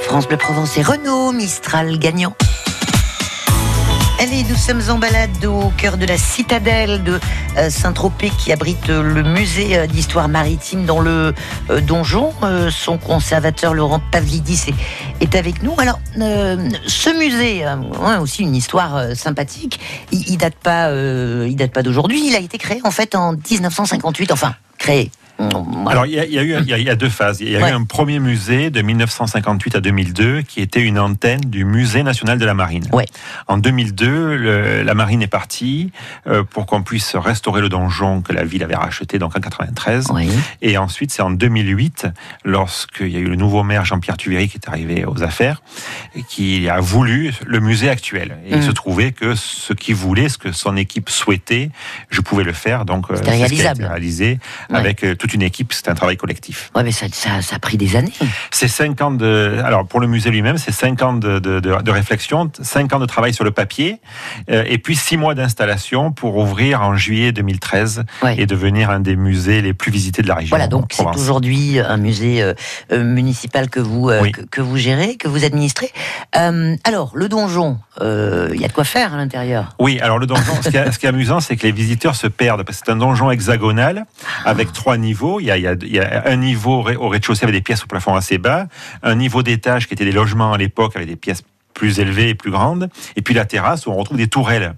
France 0.01 0.27
Bleu 0.27 0.37
Provence 0.37 0.77
et 0.77 0.81
Renault, 0.81 1.31
Mistral 1.31 1.97
gagnant. 1.97 2.35
Nous 4.41 4.55
sommes 4.55 4.81
en 4.89 4.97
balade 4.97 5.45
au 5.45 5.71
cœur 5.77 5.97
de 5.97 6.07
la 6.07 6.17
citadelle 6.17 7.03
de 7.03 7.19
Saint-Tropez 7.69 8.31
qui 8.31 8.51
abrite 8.51 8.87
le 8.87 9.21
musée 9.21 9.85
d'histoire 9.87 10.27
maritime 10.27 10.85
dans 10.85 10.99
le 10.99 11.35
donjon. 11.83 12.33
Son 12.71 12.97
conservateur 12.97 13.75
Laurent 13.75 14.01
Pavlidis 14.11 14.73
est, 15.21 15.35
avec 15.35 15.61
nous. 15.61 15.75
Alors, 15.77 15.99
ce 16.15 17.17
musée 17.19 17.63
a 17.63 17.77
aussi 18.21 18.41
une 18.41 18.55
histoire 18.55 19.15
sympathique. 19.15 19.79
Il, 20.11 20.37
date 20.37 20.55
pas, 20.55 20.89
pas 21.71 21.83
d'aujourd'hui. 21.83 22.27
Il 22.27 22.35
a 22.35 22.39
été 22.39 22.57
créé 22.57 22.81
en 22.83 22.91
fait 22.91 23.13
en 23.13 23.33
1958. 23.33 24.31
Enfin, 24.31 24.55
créé. 24.79 25.11
Alors, 25.87 26.05
il 26.05 26.13
y, 26.13 26.19
a, 26.19 26.25
il, 26.25 26.33
y 26.33 26.39
a 26.39 26.43
eu, 26.43 26.55
il 26.65 26.83
y 26.83 26.89
a 26.89 26.95
deux 26.95 27.09
phases. 27.09 27.41
Il 27.41 27.49
y 27.49 27.55
a 27.55 27.61
Ouais. 27.61 27.69
eu 27.69 27.73
un 27.73 27.83
premier 27.83 28.19
musée 28.19 28.69
de 28.69 28.81
1958 28.81 29.75
à 29.75 29.81
2002 29.81 30.41
qui 30.41 30.61
était 30.61 30.81
une 30.81 30.99
antenne 30.99 31.41
du 31.41 31.65
Musée 31.65 32.03
national 32.03 32.37
de 32.39 32.45
la 32.45 32.53
marine. 32.53 32.85
Ouais. 32.91 33.05
En 33.47 33.57
2002, 33.57 34.35
le- 34.35 34.83
la 34.83 34.93
marine 34.93 35.21
est 35.21 35.27
partie 35.27 35.91
euh, 36.27 36.43
pour 36.43 36.65
qu'on 36.65 36.83
puisse 36.83 37.15
restaurer 37.15 37.61
le 37.61 37.69
donjon 37.69 38.21
que 38.21 38.33
la 38.33 38.43
ville 38.43 38.63
avait 38.63 38.75
racheté 38.75 39.19
donc 39.19 39.35
en 39.35 39.39
93. 39.39 40.07
Oui. 40.13 40.29
Et 40.61 40.77
ensuite, 40.77 41.11
c'est 41.11 41.21
en 41.21 41.31
2008, 41.31 42.07
lorsqu'il 42.45 43.09
y 43.09 43.17
a 43.17 43.19
eu 43.19 43.27
le 43.27 43.35
nouveau 43.35 43.63
maire 43.63 43.85
Jean-Pierre 43.85 44.17
Tuveri 44.17 44.47
qui 44.49 44.57
est 44.57 44.67
arrivé 44.67 45.05
aux 45.05 45.23
affaires, 45.23 45.61
qui 46.29 46.69
a 46.69 46.79
voulu 46.79 47.33
le 47.45 47.59
musée 47.59 47.89
actuel. 47.89 48.37
Et 48.45 48.51
il 48.51 48.57
Mhm. 48.57 48.63
se 48.63 48.71
trouvait 48.71 49.11
que 49.11 49.35
ce 49.35 49.73
qu'il 49.73 49.95
voulait, 49.95 50.29
ce 50.29 50.37
que 50.37 50.51
son 50.51 50.77
équipe 50.77 51.09
souhaitait, 51.09 51.69
je 52.09 52.21
pouvais 52.21 52.43
le 52.43 52.53
faire. 52.53 52.85
Donc, 52.85 53.09
euh, 53.09 53.15
c'est 53.15 53.29
réalisable. 53.29 53.85
réalisé 53.85 54.39
avec 54.71 55.03
euh, 55.03 55.15
toute 55.33 55.41
une 55.41 55.41
équipe. 55.41 55.73
C'était 55.73 55.89
un 55.89 55.95
travail 55.95 56.17
collectif. 56.17 56.71
Ouais, 56.75 56.83
mais 56.83 56.91
ça, 56.91 57.07
ça, 57.11 57.41
ça 57.41 57.55
a 57.55 57.59
pris 57.59 57.77
des 57.77 57.95
années. 57.95 58.13
C'est 58.51 58.67
5 58.67 59.01
ans 59.01 59.11
de. 59.11 59.59
Alors, 59.65 59.85
pour 59.87 59.99
le 59.99 60.07
musée 60.07 60.29
lui-même, 60.29 60.57
c'est 60.57 60.71
5 60.71 61.01
ans 61.01 61.13
de, 61.13 61.39
de, 61.39 61.59
de- 61.59 61.81
de 61.81 61.91
réflexion, 61.91 62.51
5 62.61 62.93
ans 62.93 62.99
de 62.99 63.05
travail 63.05 63.33
sur 63.33 63.43
le 63.43 63.51
papier, 63.51 63.99
euh, 64.49 64.63
et 64.67 64.77
puis 64.77 64.95
6 64.95 65.17
mois 65.17 65.33
d'installation 65.35 66.11
pour 66.11 66.37
ouvrir 66.37 66.81
en 66.81 66.95
juillet 66.95 67.31
2013 67.31 68.03
Ouais. 68.21 68.35
et 68.39 68.45
devenir 68.45 68.89
un 68.89 68.99
des 68.99 69.15
musées 69.15 69.61
les 69.61 69.73
plus 69.73 69.91
visités 69.91 70.21
de 70.21 70.27
la 70.27 70.35
région. 70.35 70.49
Voilà, 70.49 70.67
donc 70.67 70.91
c'est 70.93 71.03
aujourd'hui 71.15 71.79
un 71.79 71.97
musée 71.97 72.41
euh, 72.41 72.53
euh, 72.91 73.03
municipal 73.03 73.69
que 73.69 73.79
vous 73.79 74.09
euh, 74.09 74.19
Oui. 74.21 74.31
que, 74.31 74.41
que 74.41 74.61
vous 74.61 74.77
gérez, 74.77 75.15
que 75.15 75.27
vous 75.27 75.43
administrez. 75.45 75.91
Euh, 76.35 76.75
alors 76.83 77.11
le 77.15 77.27
donjon, 77.29 77.79
euh, 78.01 78.49
il 78.53 78.61
y 78.61 78.65
a 78.65 78.67
de 78.67 78.73
quoi 78.73 78.83
faire 78.83 79.13
à 79.13 79.17
l'intérieur? 79.17 79.75
Oui, 79.79 79.99
alors 80.01 80.19
le 80.19 80.25
donjon, 80.27 80.53
ce 80.61 80.69
qui 80.69 80.77
est, 80.77 80.91
ce 80.91 80.99
qui 80.99 81.05
est 81.05 81.09
amusant, 81.09 81.39
c'est 81.39 81.55
que 81.55 81.63
les 81.63 81.71
visiteurs 81.71 82.15
se 82.15 82.27
perdent, 82.27 82.63
parce 82.63 82.79
que 82.79 82.83
c'est 82.85 82.91
un 82.91 82.97
donjon 82.97 83.31
hexagonal 83.31 84.05
avec 84.45 84.71
trois 84.73 84.97
niveaux. 84.97 85.12
Il 85.39 85.45
y, 85.45 85.51
a, 85.51 85.57
il 85.57 85.93
y 85.93 85.99
a 85.99 86.23
un 86.25 86.35
niveau 86.35 86.83
au 86.99 87.09
rez-de-chaussée 87.09 87.43
avec 87.43 87.55
des 87.55 87.61
pièces 87.61 87.83
au 87.83 87.87
plafond 87.87 88.15
assez 88.15 88.37
bas, 88.37 88.67
un 89.01 89.15
niveau 89.15 89.43
d'étage 89.43 89.87
qui 89.87 89.93
était 89.93 90.05
des 90.05 90.11
logements 90.11 90.53
à 90.53 90.57
l'époque 90.57 90.95
avec 90.95 91.07
des 91.07 91.15
pièces 91.15 91.43
plus 91.73 91.99
élevée 91.99 92.29
et 92.29 92.35
plus 92.35 92.51
grande. 92.51 92.89
Et 93.15 93.21
puis 93.21 93.33
la 93.33 93.45
terrasse 93.45 93.85
où 93.85 93.91
on 93.91 93.95
retrouve 93.95 94.17
des 94.17 94.27
tourelles. 94.27 94.73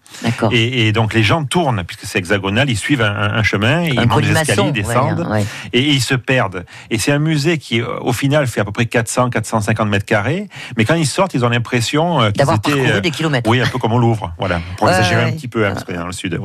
Et, 0.52 0.88
et, 0.88 0.92
donc 0.92 1.14
les 1.14 1.24
gens 1.24 1.44
tournent, 1.44 1.84
puisque 1.86 2.06
c'est 2.06 2.20
hexagonal, 2.20 2.70
ils 2.70 2.78
suivent 2.78 3.02
un, 3.02 3.44
chemin, 3.44 3.84
ils 3.84 4.08
montent 4.08 4.22
des 4.22 4.32
escaliers, 4.32 4.68
ils 4.68 4.74
descendent, 4.74 5.28
et, 5.74 5.82
ils 5.82 6.02
se 6.02 6.16
perdent. 6.16 6.66
Et 6.90 6.98
c'est 6.98 7.12
un 7.12 7.20
musée 7.20 7.58
qui, 7.58 7.82
au 7.82 8.14
final, 8.14 8.48
fait 8.48 8.62
à 8.62 8.66
peu 8.66 8.72
près 8.72 8.86
400-450 8.86 9.88
mètres 9.88 10.06
carrés. 10.06 10.48
Mais 10.78 10.86
quand 10.86 10.96
ils 10.96 11.08
sortent, 11.08 11.34
ils 11.34 11.46
ont 11.46 11.50
l'impression 11.50 12.22
euh, 12.22 12.32
d'avoir 12.32 12.60
parcouru 12.60 12.88
euh, 12.90 13.02
des 13.02 13.12
kilomètres. 13.12 13.50
Oui, 13.50 13.62
un 13.62 13.68
peu 13.68 13.78
comme 13.78 13.94
on 13.94 13.98
Louvre, 13.98 14.34
voilà, 14.38 14.62
pour 14.78 14.90
exagérer 14.90 15.24
un 15.24 15.32
petit 15.32 15.48
peu, 15.48 15.66
hein, 15.66 15.72
parce 15.74 15.84
qu'on 15.84 15.94
est 15.94 15.98
dans 15.98 16.06
le 16.06 16.12
sud. 16.12 16.40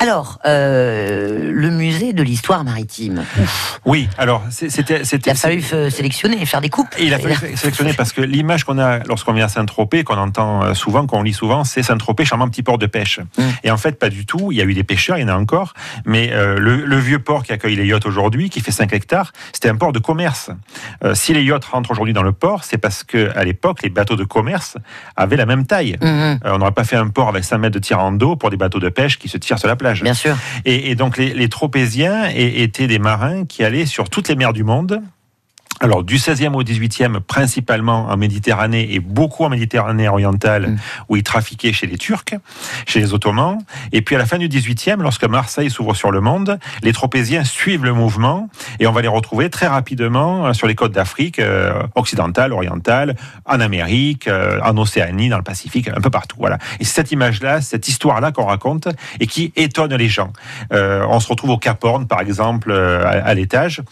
Alors, 0.00 0.38
euh, 0.46 1.50
le 1.52 1.70
musée 1.70 2.12
de 2.12 2.22
l'histoire 2.22 2.64
maritime. 2.64 3.24
Oui, 3.84 4.08
alors 4.18 4.42
c'était... 4.50 5.02
Il 5.02 5.30
a 5.30 5.34
fallu 5.34 5.62
sélectionner, 5.90 6.44
faire 6.46 6.60
des 6.60 6.68
coupes. 6.68 6.94
il 6.98 7.12
a 7.14 7.18
fallu 7.18 7.34
sélectionner 7.56 7.92
parce 7.92 8.12
que 8.12 8.20
l'image 8.20 8.64
qu'on 8.64 8.78
a 8.78 8.98
lorsqu'on 9.00 9.32
vient 9.32 9.46
à 9.46 9.48
Saint-Tropez, 9.48 9.87
qu'on 10.04 10.16
entend 10.16 10.62
euh, 10.62 10.74
souvent, 10.74 11.06
qu'on 11.06 11.22
lit 11.22 11.32
souvent, 11.32 11.64
c'est 11.64 11.82
Saint-Tropez, 11.82 12.24
charmant 12.24 12.48
petit 12.48 12.62
port 12.62 12.78
de 12.78 12.86
pêche. 12.86 13.20
Mm. 13.38 13.42
Et 13.64 13.70
en 13.70 13.76
fait, 13.76 13.98
pas 13.98 14.08
du 14.08 14.26
tout. 14.26 14.52
Il 14.52 14.58
y 14.58 14.60
a 14.60 14.64
eu 14.64 14.74
des 14.74 14.84
pêcheurs, 14.84 15.18
il 15.18 15.22
y 15.22 15.24
en 15.24 15.28
a 15.28 15.36
encore, 15.36 15.74
mais 16.04 16.30
euh, 16.32 16.58
le, 16.58 16.98
vieux 16.98 17.18
port 17.18 17.42
qui 17.42 17.52
accueille 17.52 17.76
les 17.76 17.86
yachts 17.86 18.06
aujourd'hui, 18.06 18.50
qui 18.50 18.60
fait 18.60 18.72
5 18.72 18.92
hectares, 18.92 19.32
c'était 19.52 19.68
un 19.68 19.76
port 19.76 19.92
de 19.92 19.98
commerce. 19.98 20.50
Euh, 21.04 21.14
si 21.14 21.32
les 21.32 21.42
yachts 21.42 21.64
rentrent 21.64 21.90
aujourd'hui 21.90 22.14
dans 22.14 22.22
le 22.22 22.32
port, 22.32 22.64
c'est 22.64 22.78
parce 22.78 23.04
que 23.04 23.30
à 23.36 23.44
l'époque, 23.44 23.82
les 23.82 23.88
bateaux 23.88 24.16
de 24.16 24.24
commerce 24.24 24.76
avaient 25.16 25.36
la 25.36 25.46
même 25.46 25.66
taille. 25.66 25.96
Mm-hmm. 26.00 26.38
on 26.44 26.58
n'aurait 26.58 26.72
pas 26.72 26.84
fait 26.84 26.96
un 26.96 27.08
port 27.08 27.28
avec 27.28 27.44
5 27.44 27.58
mètres 27.58 27.74
de 27.74 27.78
tirant 27.78 28.12
d'eau 28.12 28.36
pour 28.36 28.50
des 28.50 28.56
bateaux 28.56 28.80
de 28.80 28.88
pêche 28.88 29.18
qui 29.18 29.28
se 29.28 29.38
tirent 29.38 29.58
sur 29.58 29.68
la 29.68 29.76
plage. 29.76 30.02
Bien 30.02 30.14
sûr. 30.14 30.36
Et, 30.64 30.94
donc 30.94 31.16
les, 31.16 31.32
les 31.34 31.48
tropéziens 31.48 32.28
étaient 32.34 32.86
des 32.86 32.98
marins 32.98 33.44
qui 33.44 33.64
allaient 33.64 33.86
sur 33.86 34.10
toutes 34.10 34.28
les 34.28 34.36
mers 34.36 34.52
du 34.52 34.64
monde 34.64 35.00
alors 35.80 36.02
du 36.02 36.16
16e 36.16 36.54
au 36.54 36.62
18e, 36.62 37.20
principalement 37.20 38.06
en 38.08 38.16
Méditerranée 38.16 38.94
et 38.94 39.00
beaucoup 39.00 39.44
en 39.44 39.48
Méditerranée 39.48 40.08
orientale, 40.08 40.70
mm. 40.70 40.78
où 41.08 41.16
ils 41.16 41.22
trafiquaient 41.22 41.72
chez 41.72 41.86
les 41.86 41.98
Turcs, 41.98 42.34
chez 42.86 43.00
les 43.00 43.14
Ottomans. 43.14 43.58
Et 43.92 44.02
puis 44.02 44.16
à 44.16 44.18
la 44.18 44.26
fin 44.26 44.38
du 44.38 44.48
18e, 44.48 45.00
lorsque 45.00 45.24
Marseille 45.24 45.70
s'ouvre 45.70 45.94
sur 45.94 46.10
le 46.10 46.20
monde, 46.20 46.58
les 46.82 46.92
Tropéziens 46.92 47.44
suivent 47.44 47.84
le 47.84 47.92
mouvement 47.92 48.48
et 48.80 48.86
on 48.86 48.92
va 48.92 49.02
les 49.02 49.08
retrouver 49.08 49.50
très 49.50 49.66
rapidement 49.66 50.46
euh, 50.46 50.52
sur 50.52 50.66
les 50.66 50.74
côtes 50.74 50.92
d'Afrique 50.92 51.38
euh, 51.38 51.82
occidentale, 51.94 52.52
orientale, 52.52 53.16
en 53.44 53.60
Amérique, 53.60 54.28
euh, 54.28 54.60
en 54.64 54.76
Océanie, 54.76 55.28
dans 55.28 55.36
le 55.36 55.42
Pacifique, 55.42 55.88
un 55.88 56.00
peu 56.00 56.10
partout. 56.10 56.36
Voilà. 56.38 56.58
Et 56.80 56.84
c'est 56.84 56.98
cette 56.98 57.12
image-là, 57.12 57.60
cette 57.60 57.86
histoire-là 57.86 58.32
qu'on 58.32 58.46
raconte 58.46 58.88
et 59.20 59.28
qui 59.28 59.52
étonne 59.54 59.94
les 59.94 60.08
gens. 60.08 60.32
on 60.72 61.20
se 61.20 61.28
retrouve 61.28 61.50
au 61.50 61.58
Cap 61.58 61.82
Horn, 61.84 62.08
par 62.08 62.20
exemple, 62.20 62.72
à 62.72 63.34
l'étage 63.34 63.82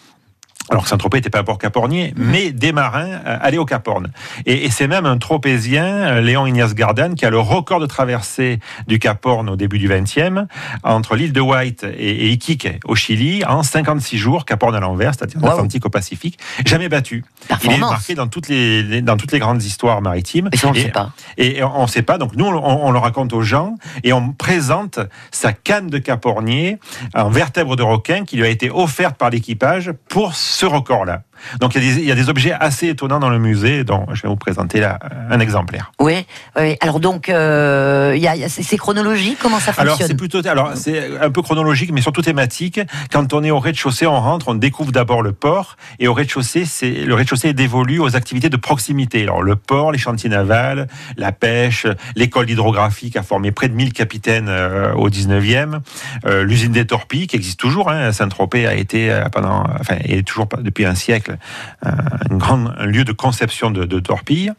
alors 0.69 0.89
Saint-Tropez 0.89 1.19
n'était 1.19 1.31
pas 1.31 1.45
port 1.45 1.59
capornier, 1.59 2.13
mhm. 2.17 2.27
mais 2.31 2.51
des 2.51 2.73
marins 2.73 3.21
euh, 3.27 3.39
allaient 3.41 3.59
au 3.59 3.65
Cap 3.65 3.87
Horn. 3.87 4.09
Et, 4.47 4.69
c'est 4.71 4.89
même 4.89 5.07
un 5.07 5.17
tropézien, 5.17 5.85
euh, 5.85 6.21
Léon 6.21 6.47
Ignace 6.47 6.75
Gardan, 6.75 7.15
qui 7.15 7.25
a 7.25 7.31
le 7.31 7.39
record 7.39 7.81
de 7.81 7.87
traversée 7.87 8.59
du 8.87 8.99
Cap 8.99 9.25
Horn 9.25 9.49
au 9.49 9.57
début 9.57 9.79
du 9.79 9.89
XXe, 9.89 10.47
entre 10.83 11.17
l'île 11.17 11.33
de 11.33 11.41
White 11.41 11.87
et, 11.97 12.31
Iquique 12.31 12.69
au 12.85 12.95
Chili, 12.95 13.45
en 13.45 13.63
56 13.63 14.19
jours, 14.19 14.45
Cap 14.45 14.63
Horn 14.63 14.75
à 14.75 14.81
l'envers, 14.81 15.15
c'est-à-dire 15.15 15.41
l'Atlantique 15.41 15.87
au 15.87 15.91
Pacifique, 15.91 16.39
jamais 16.65 16.89
battu. 16.89 17.25
Il 17.63 17.73
est 17.73 17.79
marqué 17.79 18.15
dans 18.15 18.27
toutes 18.27 18.49
les, 18.49 19.03
dans 19.03 19.17
toutes 19.17 19.33
les 19.33 19.39
grandes 19.39 19.63
histoires 19.63 20.03
maritimes. 20.03 20.51
Et 20.53 20.59
on 20.67 20.73
ne 20.73 20.79
sait 20.79 20.89
pas. 20.89 21.13
Et 21.39 21.63
on 21.63 21.83
ne 21.83 21.87
sait 21.87 22.03
pas, 22.03 22.19
donc 22.19 22.35
nous 22.35 22.47
on, 22.47 22.91
le 22.91 22.99
raconte 22.99 23.33
aux 23.33 23.43
gens 23.43 23.77
et 24.03 24.13
on 24.13 24.33
présente 24.33 24.99
sa 25.31 25.53
canne 25.53 25.89
de 25.89 25.99
capornier 25.99 26.79
en 27.15 27.29
vertèbre 27.29 27.77
de 27.77 27.83
requin 27.83 28.25
qui 28.25 28.37
lui 28.37 28.45
a 28.45 28.49
été 28.49 28.71
offerte 28.71 29.17
par 29.17 29.31
l'équipage 29.31 29.93
pour 30.09 30.35
ce 30.57 30.65
record-là. 30.65 31.23
Donc 31.61 31.75
il 31.75 32.05
y, 32.05 32.13
a 32.13 32.15
des, 32.15 32.29
objets 32.29 32.53
assez 32.53 32.89
étonnants 32.89 33.21
dans 33.21 33.29
le 33.29 33.39
musée 33.39 33.85
dont 33.85 34.07
je 34.13 34.23
vais 34.23 34.29
vous 34.29 34.37
présenter 34.37 34.81
là 34.81 34.99
un 35.31 35.39
exemplaire. 35.41 35.93
Oui, 36.01 36.27
oui. 36.59 36.77
alors 36.81 37.01
donc 37.01 37.29
euh, 37.29 38.19
c'est 38.49 38.77
chronologique, 38.77 39.39
comment 39.41 39.59
ça 39.59 39.73
fonctionne 39.73 39.87
Alors 39.87 39.99
c'est 39.99 40.17
plutôt, 40.17 40.47
alors 40.47 40.73
c'est 40.75 41.19
un 41.21 41.31
peu 41.31 41.43
chronologique, 41.43 41.93
mais 41.93 42.01
surtout 42.01 42.23
thématique. 42.23 42.81
Quand 43.13 43.33
on 43.33 43.45
est 43.45 43.51
au 43.51 43.59
rez-de-chaussée, 43.59 44.07
on 44.07 44.21
rentre, 44.21 44.49
on 44.49 44.55
découvre 44.55 44.93
d'abord 44.93 45.23
le 45.23 45.33
port, 45.33 45.77
et 45.99 46.09
au 46.09 46.15
rez-de-chaussée, 46.15 46.65
c'est 46.65 46.91
le 46.91 47.15
rez-de-chaussée 47.15 47.49
est 47.49 47.55
dévolu 47.55 47.99
aux 47.99 48.17
activités 48.17 48.49
de 48.49 48.57
proximité. 48.57 49.23
Alors 49.23 49.43
le 49.43 49.57
port, 49.57 49.93
les 49.93 49.99
chantiers 49.99 50.31
navals, 50.31 50.87
la 51.17 51.33
pêche, 51.33 51.87
l'école 52.15 52.47
d'hydrographie 52.47 53.11
qui 53.11 53.19
a 53.19 53.23
formé 53.23 53.53
près 53.53 53.69
de 53.69 53.75
1000 53.75 53.93
capitaines 53.93 54.49
euh, 54.49 54.93
au 54.95 55.09
19e, 55.09 55.81
euh, 56.27 56.45
l'usine 56.45 56.73
des 56.73 56.87
torpilles 56.87 57.27
qui 57.27 57.37
existe 57.37 57.61
toujours. 57.61 57.91
Hein, 57.91 58.13
Saint-Tropez 58.13 58.67
a 58.67 58.75
été 58.75 59.11
euh, 59.11 59.29
pendant, 59.29 59.65
enfin, 59.81 59.97
est 60.05 60.27
toujours 60.27 60.49
depuis 60.61 60.85
un 60.85 60.95
siècle 60.95 61.36
un, 61.83 62.37
grand, 62.37 62.71
lieu 62.85 63.05
de 63.05 63.13
conception 63.13 63.71
de, 63.71 63.85
de 63.85 64.01
torpilles. 64.01 64.53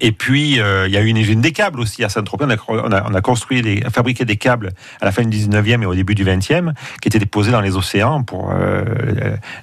Et 0.00 0.12
puis, 0.12 0.60
euh, 0.60 0.86
il 0.86 0.92
y 0.92 0.96
a 0.96 1.00
eu 1.00 1.06
une 1.06 1.16
usine 1.16 1.40
des 1.40 1.52
câbles 1.52 1.80
aussi 1.80 2.04
à 2.04 2.08
Saint-Tropez. 2.08 2.44
On 2.68 2.92
a, 2.92 3.10
on 3.10 3.14
a, 3.14 3.20
construit, 3.20 3.62
des, 3.62 3.82
fabriqué 3.92 4.24
des 4.24 4.36
câbles 4.36 4.72
à 5.00 5.04
la 5.04 5.12
fin 5.12 5.24
du 5.24 5.36
19e 5.36 5.82
et 5.82 5.86
au 5.86 5.94
début 5.94 6.14
du 6.14 6.24
20e 6.24 6.72
qui 7.00 7.08
étaient 7.08 7.18
déposés 7.18 7.52
dans 7.52 7.60
les 7.60 7.76
océans 7.76 8.22
pour 8.22 8.52
euh, 8.52 8.84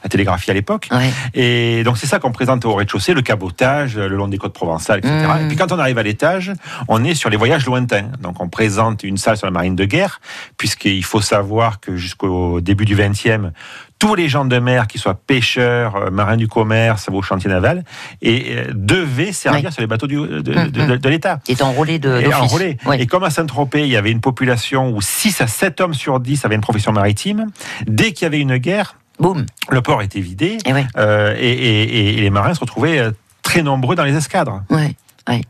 la 0.03 0.09
télégraphie 0.09 0.51
à 0.51 0.53
l'époque. 0.53 0.89
Et 1.33 1.83
donc, 1.83 1.97
c'est 1.97 2.07
ça 2.07 2.19
qu'on 2.19 2.31
présente 2.31 2.65
au 2.65 2.73
rez-de-chaussée, 2.73 3.13
le 3.13 3.21
cabotage 3.21 3.97
le 3.97 4.15
long 4.15 4.27
des 4.27 4.37
côtes 4.37 4.53
provençales, 4.53 4.99
etc. 4.99 5.13
Mmh. 5.13 5.43
Et 5.43 5.47
puis, 5.47 5.57
quand 5.57 5.71
on 5.71 5.79
arrive 5.79 5.97
à 5.97 6.03
l'étage, 6.03 6.51
on 6.87 7.03
est 7.03 7.15
sur 7.15 7.29
les 7.29 7.37
voyages 7.37 7.65
lointains. 7.65 8.09
Donc, 8.21 8.41
on 8.41 8.49
présente 8.49 9.03
une 9.03 9.17
salle 9.17 9.37
sur 9.37 9.47
la 9.47 9.51
marine 9.51 9.75
de 9.75 9.85
guerre, 9.85 10.19
puisqu'il 10.57 11.03
faut 11.03 11.21
savoir 11.21 11.79
que 11.79 11.95
jusqu'au 11.95 12.61
début 12.61 12.85
du 12.85 12.95
20e, 12.95 13.51
tous 14.01 14.15
les 14.15 14.29
gens 14.29 14.45
de 14.45 14.57
mer, 14.57 14.87
qui 14.87 14.97
soient 14.97 15.13
pêcheurs, 15.13 15.95
euh, 15.95 16.09
marins 16.09 16.35
du 16.35 16.47
commerce, 16.47 17.07
vos 17.07 17.21
chantiers 17.21 17.51
navals, 17.51 17.83
et 18.23 18.55
euh, 18.57 18.65
devaient 18.73 19.31
servir 19.31 19.71
sur 19.71 19.79
les 19.79 19.85
bateaux 19.85 20.07
de, 20.07 20.41
de, 20.41 20.51
mm, 20.51 20.95
mm. 20.95 21.07
l'État. 21.07 21.39
Qui 21.43 21.51
est 21.51 21.61
enrôlé 21.61 21.99
de 21.99 22.33
enrôlé. 22.33 22.77
Et 22.97 23.05
comme 23.05 23.23
à 23.23 23.29
Saint-Tropez, 23.29 23.81
il 23.81 23.89
y 23.89 23.97
avait 23.97 24.09
une 24.09 24.19
population 24.19 24.89
où 24.89 25.01
6 25.01 25.41
à 25.41 25.45
7 25.45 25.81
hommes 25.81 25.93
sur 25.93 26.19
10 26.19 26.45
avaient 26.45 26.55
une 26.55 26.61
profession 26.61 26.91
maritime, 26.91 27.51
dès 27.85 28.11
qu'il 28.11 28.23
y 28.23 28.25
avait 28.25 28.39
une 28.39 28.57
guerre, 28.57 28.95
Boum. 29.19 29.45
le 29.69 29.81
port 29.83 30.01
était 30.01 30.19
vidé, 30.19 30.57
et, 30.65 30.73
euh, 30.97 31.35
et, 31.37 32.13
les 32.19 32.29
marins 32.31 32.55
se 32.55 32.59
retrouvaient 32.59 33.11
très 33.43 33.61
nombreux 33.61 33.95
dans 33.95 34.03
les 34.03 34.15
escadres 34.15 34.63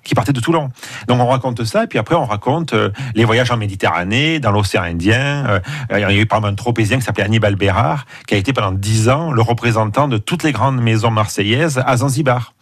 qui 0.04 0.16
partait 0.16 0.34
de 0.34 0.40
Toulon. 0.40 0.70
Donc 1.08 1.20
on 1.20 1.28
raconte 1.28 1.64
ça, 1.64 1.84
et 1.84 1.88
puis 1.88 2.00
après 2.00 2.16
on 2.16 2.26
raconte 2.26 2.74
euh, 2.74 2.90
les 3.16 3.26
voyages 3.26 3.52
en 3.52 3.58
Méditerranée, 3.58 4.40
dans 4.40 4.52
l'océan 4.52 4.84
Indien. 4.84 5.46
Euh, 5.48 5.60
il 5.92 6.00
y 6.00 6.04
a 6.04 6.14
eu 6.14 6.26
par 6.26 6.40
exemple 6.40 6.54
un 6.54 6.56
tropézien 6.56 6.98
qui 6.98 7.04
s'appelait 7.04 7.24
Hannibal 7.24 7.56
Bérard, 7.56 8.06
qui 8.28 8.36
a 8.36 8.38
été 8.38 8.54
pendant 8.54 8.72
dix 8.72 9.10
ans 9.10 9.32
le 9.32 9.42
représentant 9.42 10.08
de 10.08 10.18
toutes 10.18 10.44
les 10.44 10.52
grandes 10.52 10.82
maisons 10.82 11.12
marseillaises 11.12 11.82
à 11.86 11.98
Zanzibar 11.98 12.54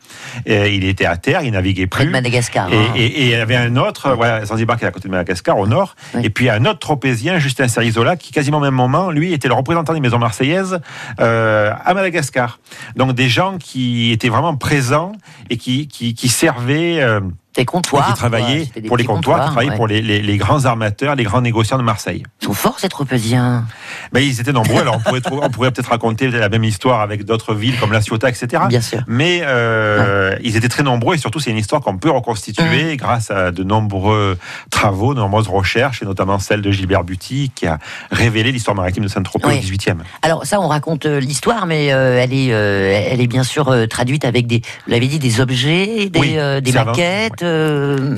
il 0.46 0.86
était 0.86 1.06
à 1.06 1.18
terre, 1.18 1.42
il 1.44 1.52
naviguait 1.52 1.88
plus. 1.88 2.06
De 2.06 2.10
Madagascar. 2.10 2.72
Et, 2.72 2.76
hein. 2.76 2.94
et, 2.96 3.22
il 3.22 3.30
y 3.30 3.36
avait 3.36 3.56
un 3.56 3.76
autre, 3.76 4.14
voilà, 4.16 4.46
Zanzibar 4.46 4.78
qui 4.78 4.86
est 4.86 4.88
à 4.88 4.92
côté 4.92 5.08
de 5.08 5.12
Madagascar, 5.12 5.58
au 5.58 5.68
nord. 5.68 5.96
Et 6.24 6.30
puis 6.30 6.50
un 6.50 6.66
autre 6.66 6.80
tropézien, 6.80 7.40
Justin 7.40 7.68
Serizola, 7.68 8.16
qui 8.16 8.32
quasiment 8.32 8.58
au 8.58 8.62
même 8.62 8.74
moment, 8.74 9.12
lui, 9.12 9.34
était 9.34 9.48
le 9.48 9.54
représentant 9.54 9.94
des 9.94 10.00
maisons 10.00 10.20
marseillaises 10.20 10.80
euh, 11.20 11.72
à 11.84 11.94
Madagascar. 11.94 12.60
Donc 12.96 13.14
des 13.14 13.30
gens 13.30 13.58
qui 13.58 14.12
étaient 14.12 14.30
vraiment 14.30 14.56
présents 14.56 15.14
et 15.50 15.58
qui, 15.58 15.88
qui, 15.88 16.14
qui 16.14 16.30
servaient. 16.30 17.02
Euh, 17.02 17.22
des 17.60 17.66
comptoirs. 17.66 18.08
Qui 18.08 18.14
travaillaient 18.14 18.68
pour 18.88 18.98
les 18.98 19.06
comptoirs, 19.06 19.46
qui 19.46 19.52
travaillaient 19.52 19.76
pour 19.76 19.88
les, 19.88 20.02
les, 20.02 20.38
grands 20.38 20.66
armateurs, 20.66 21.16
les 21.16 21.24
grands 21.24 21.42
négociants 21.42 21.78
de 21.78 21.84
Marseille. 21.84 22.24
Ils 22.42 22.46
sont 22.46 22.54
forts, 22.54 22.80
ces 22.80 22.90
tropéziens. 22.90 23.66
Ben, 24.12 24.22
ils 24.22 24.40
étaient 24.40 24.54
nombreux. 24.54 24.82
Alors, 24.82 24.96
on 24.96 25.50
pourrait, 25.50 25.72
peut-être 25.72 25.90
raconter 25.90 26.30
la 26.30 26.50
même 26.50 26.64
histoire 26.64 27.02
avec 27.02 27.26
d'autres 27.26 27.54
villes 27.54 27.78
comme 27.80 27.92
La 27.92 28.02
Ciotat, 28.02 28.30
etc. 28.30 28.64
Bien 28.68 28.82
sûr. 28.82 29.02
Mais 29.08 29.42
euh, 29.44 30.36
ils 30.42 30.56
étaient 30.56 30.70
très 30.70 30.84
nombreux 30.84 31.16
et 31.16 31.18
surtout, 31.18 31.40
c'est 31.40 31.52
une 31.52 31.58
histoire 31.58 31.82
qu'on 31.82 31.98
peut 31.98 32.10
reconstituer 32.10 32.94
mmh. 32.94 32.98
grâce 32.98 33.32
à 33.32 33.52
de 33.52 33.64
nombreux 33.64 34.38
travaux, 34.70 35.14
de 35.14 35.20
nombreuses 35.20 35.48
recherches 35.48 36.02
et 36.02 36.06
notamment 36.06 36.40
celle 36.40 36.62
de 36.62 36.72
Gilbert 36.72 37.04
Buty 37.04 37.52
qui 37.54 37.68
a 37.68 37.78
révélé 38.12 38.52
l'histoire 38.52 38.76
maritime 38.76 39.04
de 39.04 39.10
Saint-Tropez 39.10 39.48
au 39.48 39.60
XVIIIe. 39.60 39.98
Alors, 40.22 40.46
ça, 40.46 40.60
on 40.60 40.68
raconte 40.68 41.06
euh, 41.06 41.20
l'histoire, 41.20 41.66
mais 41.66 41.92
euh, 41.92 42.20
elle, 42.22 42.34
est, 42.34 42.52
euh, 42.52 43.08
elle 43.10 43.22
est 43.22 43.28
bien 43.28 43.44
sûr 43.44 43.76
traduite 43.90 44.26
avec 44.26 44.48
des, 44.48 44.62
vous 44.86 44.92
l'avez 44.92 45.08
dit, 45.08 45.20
des 45.20 45.42
objets, 45.42 46.10
des, 46.10 46.62
des 46.62 46.72
maquettes. 46.72 47.44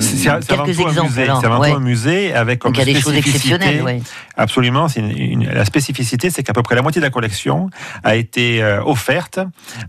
C'est 0.00 0.46
quelques 0.46 0.80
exemples. 0.80 1.12
C'est 1.14 1.28
avant 1.28 1.58
tout 1.58 1.76
un 1.76 1.80
musée 1.80 2.34
avec 2.34 2.60
comme 2.60 2.72
Donc, 2.72 2.82
il 2.82 2.88
y 2.88 2.90
a 2.90 2.94
des 2.94 3.00
choses 3.00 3.14
exceptionnelles. 3.14 4.02
Absolument. 4.36 4.88
C'est 4.88 5.00
une, 5.00 5.44
la 5.44 5.64
spécificité, 5.64 6.30
c'est 6.30 6.42
qu'à 6.42 6.52
peu 6.52 6.62
près 6.62 6.74
la 6.74 6.82
moitié 6.82 7.00
de 7.00 7.06
la 7.06 7.10
collection 7.10 7.68
a 8.02 8.16
été 8.16 8.62
euh, 8.62 8.82
offerte 8.82 9.40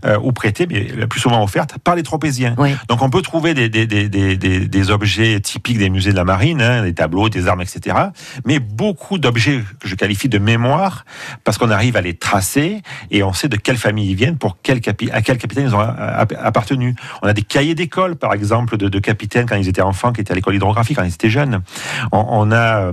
euh, 0.04 0.18
ou 0.22 0.32
prêtée, 0.32 0.66
mais 0.68 0.88
la 0.96 1.06
plus 1.06 1.20
souvent 1.20 1.42
offerte 1.42 1.78
par 1.78 1.94
les 1.94 2.02
tropéziens. 2.02 2.54
Donc 2.88 3.02
on 3.02 3.10
peut 3.10 3.22
trouver 3.22 3.54
des, 3.54 3.68
des, 3.68 3.86
des, 3.86 4.08
des, 4.38 4.90
objets 4.90 5.40
typiques 5.40 5.78
des 5.78 5.88
musées 5.88 6.10
de 6.10 6.16
la 6.16 6.24
marine, 6.24 6.60
hein, 6.60 6.82
des 6.82 6.94
tableaux, 6.94 7.28
des 7.28 7.48
armes, 7.48 7.62
etc. 7.62 7.96
Mais 8.44 8.58
beaucoup 8.58 9.18
d'objets 9.18 9.62
que 9.80 9.88
je 9.88 9.94
qualifie 9.94 10.28
de 10.28 10.38
mémoire, 10.38 11.04
parce 11.42 11.56
qu'on 11.58 11.70
arrive 11.70 11.96
à 11.96 12.00
les 12.00 12.14
tracer 12.14 12.82
et 13.10 13.22
on 13.22 13.32
sait 13.32 13.48
de 13.48 13.56
quelle 13.56 13.78
famille 13.78 14.10
ils 14.10 14.16
viennent, 14.16 14.36
pour 14.36 14.58
quel 14.62 14.80
à 15.12 15.22
quel 15.22 15.38
capitaine 15.38 15.66
ils 15.68 15.74
ont 15.74 15.80
appartenu. 15.80 16.94
On 17.22 17.28
a 17.28 17.32
des 17.32 17.42
cahiers 17.42 17.74
d'école, 17.74 18.16
par 18.16 18.34
exemple, 18.34 18.76
de, 18.76 18.88
de 18.88 18.98
capitaines 19.24 19.46
quand 19.46 19.56
ils 19.56 19.68
étaient 19.68 19.82
enfants, 19.82 20.12
qui 20.12 20.20
étaient 20.20 20.32
à 20.32 20.34
l'école 20.34 20.54
hydrographique, 20.54 20.96
quand 20.96 21.04
ils 21.04 21.14
étaient 21.14 21.30
jeunes. 21.30 21.62
On, 22.12 22.24
on 22.28 22.52
a 22.52 22.80
euh, 22.80 22.92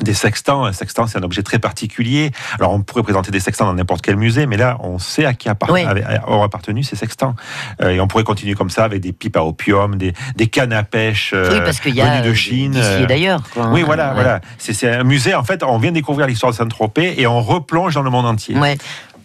des 0.00 0.14
sextants. 0.14 0.64
Un 0.64 0.72
sextant, 0.72 1.06
c'est 1.06 1.18
un 1.18 1.22
objet 1.22 1.42
très 1.42 1.58
particulier. 1.58 2.30
Alors, 2.58 2.72
on 2.72 2.82
pourrait 2.82 3.02
présenter 3.02 3.30
des 3.30 3.40
sextants 3.40 3.66
dans 3.66 3.74
n'importe 3.74 4.00
quel 4.02 4.16
musée, 4.16 4.46
mais 4.46 4.56
là, 4.56 4.78
on 4.80 4.98
sait 4.98 5.26
à 5.26 5.34
qui 5.34 5.48
ont 5.50 6.42
appartenu 6.42 6.82
ces 6.82 6.96
sextants. 6.96 7.34
Euh, 7.82 7.90
et 7.90 8.00
on 8.00 8.06
pourrait 8.08 8.24
continuer 8.24 8.54
comme 8.54 8.70
ça 8.70 8.84
avec 8.84 9.00
des 9.00 9.12
pipes 9.12 9.36
à 9.36 9.44
opium, 9.44 9.96
des, 9.96 10.14
des 10.36 10.46
cannes 10.46 10.72
à 10.72 10.82
pêche 10.82 11.32
euh, 11.34 11.50
oui, 11.52 11.60
parce 11.64 11.80
qu'il 11.80 11.94
y 11.94 12.00
a 12.00 12.22
de 12.22 12.32
Chine. 12.32 12.76
et 13.00 13.06
d'ailleurs. 13.06 13.42
Oui, 13.70 13.82
voilà, 13.82 14.14
voilà. 14.14 14.40
C'est 14.58 14.88
un 14.88 15.04
musée, 15.04 15.34
en 15.34 15.44
fait, 15.44 15.62
on 15.62 15.78
vient 15.78 15.92
découvrir 15.92 16.26
l'histoire 16.26 16.52
de 16.52 16.56
Saint-Tropez 16.56 17.20
et 17.20 17.26
on 17.26 17.42
replonge 17.42 17.94
dans 17.94 18.02
le 18.02 18.10
monde 18.10 18.26
entier. 18.26 18.56
Ouais. 18.56 18.78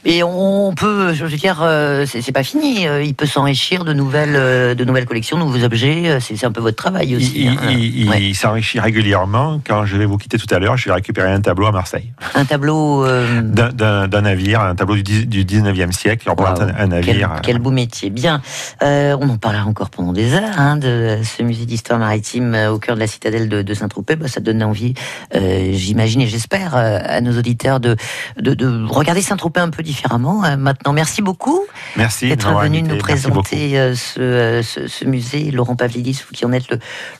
Et 0.05 0.23
on 0.23 0.73
peut, 0.73 1.13
je 1.13 1.25
veux 1.25 1.37
dire, 1.37 1.59
euh, 1.61 2.05
c'est 2.05 2.31
pas 2.31 2.43
fini. 2.43 2.87
Euh, 2.87 3.03
il 3.03 3.15
peut 3.15 3.25
s'enrichir 3.25 3.83
de 3.83 3.93
nouvelles, 3.93 4.35
euh, 4.35 4.75
de 4.75 4.85
nouvelles 4.85 5.05
collections, 5.05 5.37
de 5.37 5.43
nouveaux 5.43 5.63
objets. 5.63 6.19
C'est 6.19 6.45
un 6.45 6.51
peu 6.51 6.61
votre 6.61 6.77
travail 6.77 7.15
aussi. 7.15 7.45
Il, 7.45 8.09
hein. 8.09 8.33
s'enrichit 8.33 8.79
régulièrement. 8.79 9.59
Quand 9.65 9.85
je 9.85 9.97
vais 9.97 10.05
vous 10.05 10.17
quitter 10.17 10.37
tout 10.37 10.53
à 10.53 10.59
l'heure, 10.59 10.77
je 10.77 10.87
vais 10.87 10.93
récupérer 10.93 11.31
un 11.31 11.41
tableau 11.41 11.67
à 11.67 11.71
Marseille. 11.71 12.11
Un 12.35 12.45
tableau 12.45 13.05
d'un 13.07 14.21
navire, 14.21 14.61
un 14.61 14.75
tableau 14.75 14.95
du, 14.95 15.45
19e 15.45 15.91
siècle 15.91 16.29
représente 16.29 16.61
un, 16.61 16.87
navire. 16.87 17.39
Quel, 17.43 17.59
beau 17.59 17.71
métier. 17.71 18.09
Bien, 18.09 18.41
on 18.81 19.29
en 19.29 19.37
parlera 19.37 19.65
encore 19.65 19.89
pendant 19.89 20.13
des 20.13 20.33
heures 20.33 20.57
hein, 20.57 20.77
de 20.77 21.19
ce 21.23 21.43
musée 21.43 21.65
d'histoire 21.65 21.99
maritime 21.99 22.55
au 22.71 22.79
cœur 22.79 22.95
de 22.95 22.99
la 22.99 23.07
citadelle 23.07 23.49
de, 23.49 23.73
Saint-Tropez. 23.73 24.15
Bah, 24.15 24.27
ça 24.27 24.39
donne 24.39 24.63
envie, 24.63 24.93
j'imagine 25.33 26.21
et 26.21 26.27
j'espère, 26.27 26.75
à 26.75 27.21
nos 27.21 27.37
auditeurs 27.37 27.79
de, 27.79 27.95
de, 28.39 28.53
de 28.53 28.85
regarder 28.87 29.21
Saint-Tropez 29.21 29.59
un 29.59 29.69
peu 29.69 29.83
différemment 29.87 30.43
euh, 30.43 30.57
maintenant. 30.57 30.93
Merci 30.93 31.21
beaucoup 31.21 31.61
Merci 31.95 32.29
d'être 32.29 32.51
venu 32.59 32.83
nous 32.83 32.97
présenter 32.97 33.79
euh, 33.79 33.95
euh, 34.19 34.61
ce, 34.61 34.87
ce, 34.87 35.05
musée. 35.05 35.49
Laurent 35.51 35.75
Pavlidis, 35.75 36.23
vous 36.27 36.33
qui 36.33 36.45
en 36.45 36.51
êtes 36.51 36.67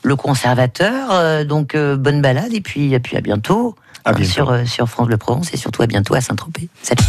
le, 0.04 0.16
conservateur. 0.16 1.46
Donc, 1.46 1.76
bonne 1.76 2.22
balade 2.22 2.54
et 2.54 2.62
puis, 2.62 2.94
et 2.94 3.00
puis 3.00 3.18
à 3.18 3.22
bientôt, 3.22 3.76
à 4.06 4.14
bientôt. 4.14 4.32
Sur, 4.32 4.68
sur 4.68 4.90
France 4.90 5.08
Bleu 5.08 5.18
Provence 5.18 5.54
et 5.54 5.58
surtout 5.58 5.82
à 5.82 5.88
bientôt 5.88 6.14
à 6.14 6.22
Saint-Tropez. 6.22 6.70
Salut 6.82 7.04